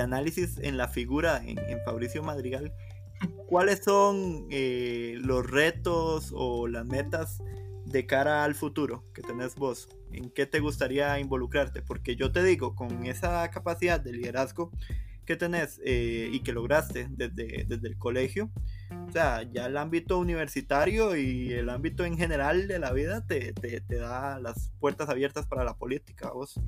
análisis 0.00 0.58
en 0.58 0.76
la 0.76 0.88
figura 0.88 1.42
en, 1.44 1.58
Fabricio 1.84 2.22
Madrigal, 2.22 2.72
¿cuáles 3.48 3.82
son 3.84 4.46
eh, 4.50 5.18
los 5.20 5.48
retos 5.48 6.32
o 6.34 6.68
las 6.68 6.86
metas 6.86 7.42
de 7.84 8.06
cara 8.06 8.44
al 8.44 8.54
futuro 8.54 9.04
que 9.12 9.22
tenés 9.22 9.56
vos? 9.56 9.88
¿En 10.12 10.30
qué 10.30 10.46
te 10.46 10.60
gustaría 10.60 11.18
involucrarte? 11.18 11.82
Porque 11.82 12.16
yo 12.16 12.32
te 12.32 12.42
digo, 12.42 12.74
con 12.74 13.06
esa 13.06 13.50
capacidad 13.50 14.00
de 14.00 14.12
liderazgo 14.12 14.70
que 15.26 15.36
tenés 15.36 15.80
eh, 15.84 16.28
y 16.32 16.40
que 16.40 16.52
lograste 16.52 17.08
desde, 17.10 17.64
desde 17.66 17.88
el 17.88 17.98
colegio, 17.98 18.50
o 19.08 19.12
sea, 19.12 19.42
ya 19.42 19.66
el 19.66 19.76
ámbito 19.76 20.18
universitario 20.18 21.16
y 21.16 21.52
el 21.52 21.68
ámbito 21.68 22.04
en 22.04 22.16
general 22.16 22.68
de 22.68 22.78
la 22.78 22.92
vida 22.92 23.26
te, 23.26 23.52
te, 23.52 23.80
te 23.80 23.96
da 23.96 24.38
las 24.40 24.70
puertas 24.80 25.08
abiertas 25.08 25.46
para 25.46 25.64
la 25.64 25.74
política, 25.74 26.30
vos. 26.30 26.60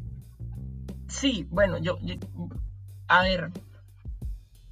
Sí, 1.09 1.47
bueno, 1.51 1.79
yo, 1.79 1.99
a 3.09 3.23
ver, 3.23 3.51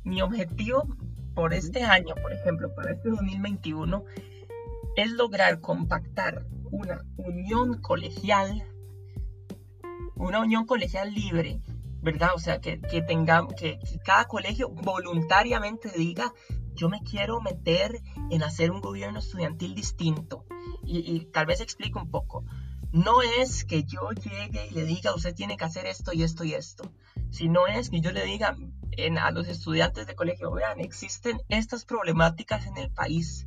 mi 0.04 0.22
objetivo 0.22 0.86
por 1.34 1.54
este 1.54 1.84
año, 1.84 2.14
por 2.20 2.32
ejemplo, 2.32 2.74
para 2.74 2.92
este 2.92 3.08
2021, 3.08 4.04
es 4.96 5.10
lograr 5.12 5.60
compactar 5.60 6.44
una 6.70 7.04
unión 7.16 7.80
colegial, 7.80 8.64
una 10.16 10.40
unión 10.40 10.66
colegial 10.66 11.14
libre, 11.14 11.60
¿verdad? 12.02 12.30
O 12.34 12.38
sea, 12.38 12.60
que, 12.60 12.80
que, 12.80 13.04
que, 13.04 13.78
cada 14.04 14.26
colegio 14.26 14.68
voluntariamente 14.70 15.90
diga, 15.96 16.32
yo 16.74 16.88
me 16.88 17.02
quiero 17.02 17.40
meter 17.40 18.02
en 18.30 18.42
hacer 18.42 18.70
un 18.70 18.80
gobierno 18.80 19.18
estudiantil 19.18 19.74
distinto. 19.74 20.46
Y, 20.84 21.26
tal 21.26 21.46
vez 21.46 21.60
explico 21.60 22.00
un 22.00 22.10
poco. 22.10 22.44
No 22.92 23.22
es 23.22 23.64
que 23.64 23.84
yo 23.84 24.10
llegue 24.10 24.66
y 24.66 24.74
le 24.74 24.84
diga, 24.84 25.14
usted 25.14 25.34
tiene 25.34 25.56
que 25.56 25.64
hacer 25.64 25.86
esto 25.86 26.12
y 26.12 26.22
esto 26.22 26.44
y 26.44 26.54
esto, 26.54 26.92
sino 27.30 27.66
es 27.66 27.88
que 27.88 28.00
yo 28.00 28.12
le 28.12 28.24
diga 28.24 28.56
a 29.20 29.30
los 29.30 29.48
estudiantes 29.48 30.06
de 30.06 30.14
colegio, 30.14 30.50
vean, 30.52 30.80
existen 30.80 31.40
estas 31.48 31.86
problemáticas 31.86 32.66
en 32.66 32.76
el 32.76 32.90
país 32.90 33.46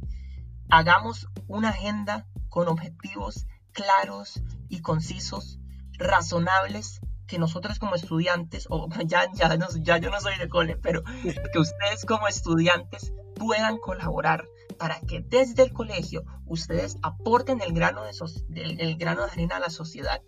hagamos 0.69 1.27
una 1.47 1.69
agenda 1.69 2.25
con 2.49 2.67
objetivos 2.67 3.47
claros 3.71 4.41
y 4.69 4.81
concisos, 4.81 5.59
razonables, 5.97 7.01
que 7.27 7.39
nosotros 7.39 7.79
como 7.79 7.95
estudiantes, 7.95 8.67
o 8.69 8.87
ya, 9.05 9.31
ya, 9.33 9.57
ya 9.81 9.97
yo 9.97 10.09
no 10.09 10.19
soy 10.19 10.37
de 10.37 10.49
cole, 10.49 10.77
pero 10.77 11.03
que 11.53 11.59
ustedes 11.59 12.05
como 12.05 12.27
estudiantes 12.27 13.13
puedan 13.35 13.77
colaborar 13.77 14.45
para 14.77 14.99
que 15.01 15.21
desde 15.21 15.63
el 15.63 15.73
colegio 15.73 16.23
ustedes 16.45 16.97
aporten 17.01 17.61
el 17.61 17.73
grano 17.73 18.03
de, 18.03 18.63
el 18.63 18.97
grano 18.97 19.25
de 19.25 19.31
arena 19.31 19.57
a 19.57 19.59
la 19.59 19.69
sociedad. 19.69 20.21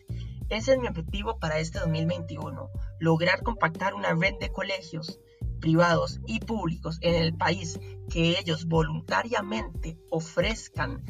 Ese 0.49 0.73
es 0.73 0.79
mi 0.79 0.87
objetivo 0.87 1.39
para 1.39 1.59
este 1.59 1.79
2021, 1.79 2.69
lograr 2.99 3.43
compactar 3.43 3.93
una 3.93 4.13
red 4.13 4.35
de 4.39 4.51
colegios 4.51 5.19
privados 5.59 6.21
y 6.25 6.39
públicos 6.39 6.99
en 7.01 7.15
el 7.15 7.35
país 7.35 7.79
que 8.09 8.39
ellos 8.39 8.65
voluntariamente 8.65 9.97
ofrezcan 10.09 11.03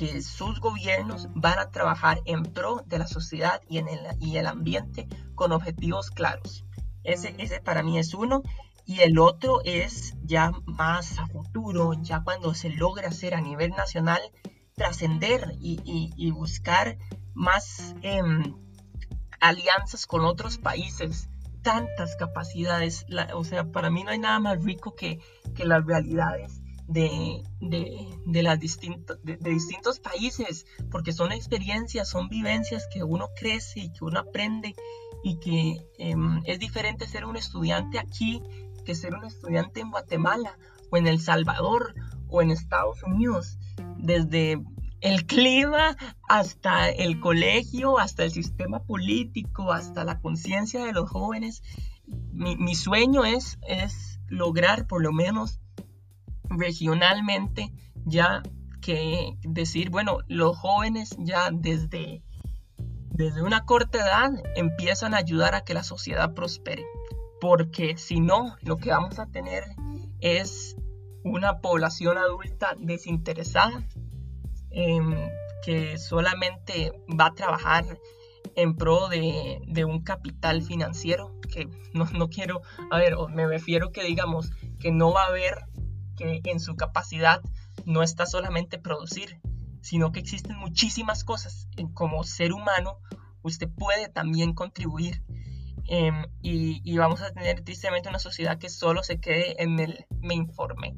que 0.00 0.22
sus 0.22 0.60
gobiernos 0.60 1.28
van 1.34 1.58
a 1.58 1.70
trabajar 1.70 2.22
en 2.24 2.42
pro 2.42 2.82
de 2.86 2.98
la 2.98 3.06
sociedad 3.06 3.60
y 3.68 3.76
en 3.76 3.86
el, 3.86 4.00
y 4.18 4.38
el 4.38 4.46
ambiente 4.46 5.06
con 5.34 5.52
objetivos 5.52 6.10
claros. 6.10 6.64
Ese, 7.04 7.34
ese 7.36 7.60
para 7.60 7.82
mí 7.82 7.98
es 7.98 8.14
uno. 8.14 8.42
Y 8.86 9.00
el 9.00 9.18
otro 9.18 9.60
es 9.62 10.14
ya 10.22 10.52
más 10.64 11.18
a 11.18 11.26
futuro, 11.26 11.92
ya 12.00 12.24
cuando 12.24 12.54
se 12.54 12.70
logra 12.70 13.08
hacer 13.08 13.34
a 13.34 13.42
nivel 13.42 13.72
nacional, 13.72 14.22
trascender 14.74 15.52
y, 15.60 16.30
buscar 16.30 16.96
más 17.34 17.94
em, 18.00 18.56
alianzas 19.38 20.06
con 20.06 20.24
otros 20.24 20.56
países 20.56 21.28
tantas 21.60 22.16
capacidades. 22.16 23.04
o 23.34 23.44
sea, 23.44 23.70
para 23.70 23.90
mí 23.90 24.02
no 24.02 24.12
hay 24.12 24.18
nada 24.18 24.40
más 24.40 24.64
rico 24.64 24.94
que, 24.94 25.20
que 25.54 25.66
las 25.66 25.84
realidades 25.84 26.59
de, 26.90 27.44
de, 27.60 28.42
las 28.42 28.58
de, 28.58 29.36
distintos 29.38 30.00
países, 30.00 30.66
porque 30.90 31.12
son 31.12 31.30
experiencias, 31.30 32.08
son 32.08 32.28
vivencias 32.28 32.88
que 32.92 33.04
uno 33.04 33.28
crece 33.38 33.80
y 33.80 33.92
que 33.92 34.04
uno 34.04 34.18
aprende 34.18 34.74
y 35.22 35.38
que 35.38 35.86
em, 35.98 36.42
es 36.46 36.58
diferente 36.58 37.06
ser 37.06 37.24
un 37.24 37.36
estudiante 37.36 37.98
aquí 37.98 38.42
que 38.84 38.94
ser 38.94 39.14
un 39.14 39.24
estudiante 39.24 39.80
en 39.80 39.90
Guatemala 39.90 40.58
o 40.90 40.96
en 40.96 41.06
El 41.06 41.20
Salvador 41.20 41.94
o 42.28 42.42
en 42.42 42.50
Estados 42.50 43.02
Unidos. 43.04 43.58
Desde 43.96 44.60
el 45.00 45.26
clima, 45.26 45.96
hasta 46.28 46.88
el 46.88 47.20
colegio, 47.20 47.98
hasta 47.98 48.24
el 48.24 48.32
sistema 48.32 48.82
político, 48.82 49.72
hasta 49.72 50.04
la 50.04 50.20
conciencia 50.20 50.84
de 50.84 50.92
los 50.92 51.08
jóvenes. 51.08 51.62
Mi, 52.32 52.74
sueño 52.74 53.24
es, 53.24 53.58
es 53.68 54.18
lograr 54.26 54.88
por 54.88 55.02
lo 55.02 55.12
menos 55.12 55.60
regionalmente 56.50 57.72
ya 58.04 58.42
que 58.82 59.36
decir, 59.42 59.90
bueno, 59.90 60.18
los 60.26 60.56
jóvenes 60.56 61.16
ya 61.18 61.50
desde, 61.52 62.22
desde 63.10 63.42
una 63.42 63.64
corta 63.64 63.98
edad 63.98 64.32
empiezan 64.56 65.14
a 65.14 65.18
ayudar 65.18 65.54
a 65.54 65.62
que 65.62 65.74
la 65.74 65.82
sociedad 65.82 66.34
prospere. 66.34 66.84
Porque 67.40 67.96
si 67.96 68.20
no, 68.20 68.56
lo 68.60 68.76
que 68.76 68.90
vamos 68.90 69.18
a 69.18 69.26
tener 69.26 69.64
es 70.20 70.76
una 71.24 71.60
población 71.60 72.18
adulta 72.18 72.74
desinteresada 72.78 73.82
Em, 74.70 75.16
que 75.64 75.98
solamente 75.98 76.92
va 77.08 77.26
a 77.26 77.34
trabajar 77.34 77.84
en 78.54 78.76
pro 78.76 79.08
de, 79.08 79.84
un 79.84 80.02
capital 80.02 80.62
financiero, 80.62 81.34
que 81.52 81.68
no, 81.92 82.06
no, 82.12 82.28
quiero, 82.28 82.62
a 82.90 82.98
ver, 82.98 83.14
me 83.34 83.46
refiero 83.46 83.90
que 83.90 84.04
digamos 84.04 84.52
que 84.78 84.92
no 84.92 85.12
va 85.12 85.24
a 85.24 85.26
haber 85.26 85.58
que 86.20 86.40
en 86.44 86.60
su 86.60 86.76
capacidad 86.76 87.40
no 87.86 88.02
está 88.02 88.26
solamente 88.26 88.78
producir, 88.78 89.40
sino 89.80 90.12
que 90.12 90.20
existen 90.20 90.56
muchísimas 90.56 91.24
cosas 91.24 91.68
en 91.76 91.88
como 91.88 92.22
ser 92.24 92.52
humano, 92.52 92.98
usted 93.42 93.68
puede 93.68 94.08
también 94.08 94.54
contribuir. 94.54 95.22
Em, 95.86 96.26
y, 96.40 96.96
vamos 96.98 97.20
a 97.20 97.32
tener 97.32 97.62
tristemente 97.62 98.08
una 98.08 98.20
sociedad 98.20 98.58
que 98.58 98.68
solo 98.68 99.02
se 99.02 99.18
quede 99.18 99.60
en 99.60 99.80
el 99.80 100.06
me 100.20 100.34
informé 100.34 100.94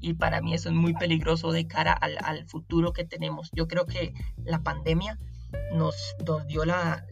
y 0.00 0.14
para 0.14 0.40
mí 0.40 0.52
eso 0.52 0.68
es 0.68 0.74
muy 0.74 0.94
peligroso 0.94 1.52
de 1.52 1.66
cara 1.66 1.92
al, 1.92 2.44
futuro 2.46 2.92
que 2.92 3.04
tenemos. 3.04 3.50
Yo 3.52 3.68
creo 3.68 3.86
que 3.86 4.12
la 4.44 4.62
pandemia 4.62 5.18
nos, 5.72 6.16
dio 6.48 6.64
la, 6.64 7.06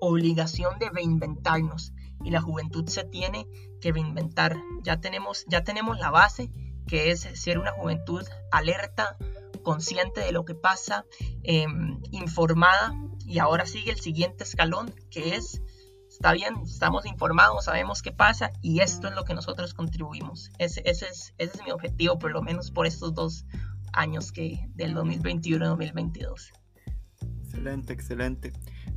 obligación 0.00 0.78
de 0.78 0.88
reinventarnos 0.88 1.92
y 2.24 2.30
la 2.30 2.40
juventud 2.40 2.88
se 2.88 3.04
tiene 3.04 3.46
que 3.80 3.92
reinventar. 3.92 4.56
Ya 4.82 5.00
tenemos, 5.00 5.44
ya 5.48 5.64
tenemos 5.64 5.98
la 5.98 6.10
base 6.10 6.50
que 6.86 7.10
es 7.10 7.20
ser 7.20 7.58
una 7.58 7.72
juventud 7.72 8.24
alerta, 8.52 9.16
consciente 9.62 10.20
de 10.20 10.32
lo 10.32 10.44
que 10.44 10.54
pasa, 10.54 11.04
em, 11.42 12.00
informada 12.12 12.94
y 13.24 13.40
ahora 13.40 13.66
sigue 13.66 13.90
el 13.90 14.00
siguiente 14.00 14.44
escalón 14.44 14.94
que 15.10 15.34
es 15.34 15.60
está 16.08 16.32
bien, 16.32 16.54
estamos 16.64 17.04
informados, 17.04 17.66
sabemos 17.66 18.00
qué 18.00 18.10
pasa 18.10 18.50
y 18.62 18.80
esto 18.80 19.08
es 19.08 19.14
lo 19.14 19.24
que 19.24 19.34
nosotros 19.34 19.74
contribuimos. 19.74 20.50
Ese, 20.58 20.82
ese, 20.86 21.06
es, 21.06 21.34
ese 21.36 21.58
es 21.58 21.64
mi 21.64 21.70
objetivo, 21.72 22.18
por 22.18 22.30
lo 22.30 22.42
menos 22.42 22.70
por 22.70 22.86
estos 22.86 23.12
dos 23.14 23.44
años 23.92 24.32
que 24.32 24.68
del 24.74 24.94
2021 24.94 25.66
2022. 25.66 26.52
Excelente, 27.42 27.92
excelente. 27.92 28.52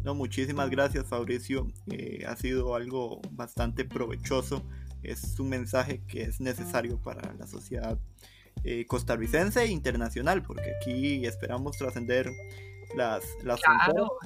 No, 0.10 0.16
muchísimas 0.16 0.72
gracias 0.72 1.06
Fabricio. 1.06 1.68
Eh, 1.92 2.24
ha 2.28 2.36
sido 2.36 2.74
algo 2.74 3.22
bastante 3.30 3.86
provechoso. 3.86 4.66
Es 5.04 5.40
un 5.40 5.50
mensaje 5.50 6.02
que 6.08 6.24
es 6.24 6.42
necesario 6.42 7.00
para 7.00 7.32
la 7.36 7.46
sociedad 7.46 8.00
eh, 8.64 8.88
costarricense 8.88 9.62
e 9.62 9.68
internacional, 9.68 10.42
porque 10.42 10.72
aquí 10.76 11.24
esperamos 11.28 11.78
trascender 11.78 12.32
las, 12.96 13.24
las 13.44 13.62
claro. 13.62 14.18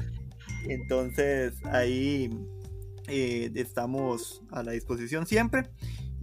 Entonces 0.70 1.54
ahí 1.66 2.30
eh, 3.10 3.52
estamos 3.54 4.42
a 4.52 4.64
la 4.64 4.72
disposición 4.72 5.26
siempre. 5.26 5.70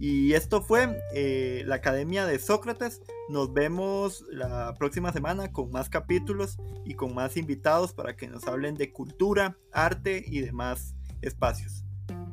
Y 0.01 0.33
esto 0.33 0.63
fue 0.63 0.99
eh, 1.13 1.61
la 1.67 1.75
Academia 1.75 2.25
de 2.25 2.39
Sócrates. 2.39 3.03
Nos 3.29 3.53
vemos 3.53 4.25
la 4.31 4.73
próxima 4.73 5.13
semana 5.13 5.51
con 5.51 5.69
más 5.69 5.89
capítulos 5.89 6.57
y 6.83 6.95
con 6.95 7.13
más 7.13 7.37
invitados 7.37 7.93
para 7.93 8.15
que 8.15 8.27
nos 8.27 8.47
hablen 8.47 8.73
de 8.73 8.91
cultura, 8.91 9.59
arte 9.71 10.23
y 10.25 10.39
demás 10.39 10.95
espacios. 11.21 11.85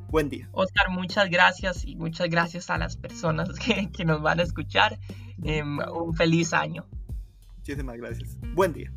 Buen 0.09 0.31
día. 0.31 0.49
Oscar, 0.53 0.89
muchas 0.89 1.29
gracias 1.29 1.85
y 1.85 1.95
muchas 1.95 2.31
gracias 2.31 2.71
a 2.71 2.79
las 2.79 2.97
personas 2.97 3.51
que, 3.59 4.05
nos 4.07 4.23
van 4.23 4.41
a 4.41 4.45
escuchar. 4.45 4.99
Em, 5.43 5.79
un 5.79 6.15
feliz 6.15 6.55
año. 6.55 6.87
Muchísimas 7.59 7.99
gracias. 7.99 8.39
Buen 8.55 8.73
día. 8.73 8.91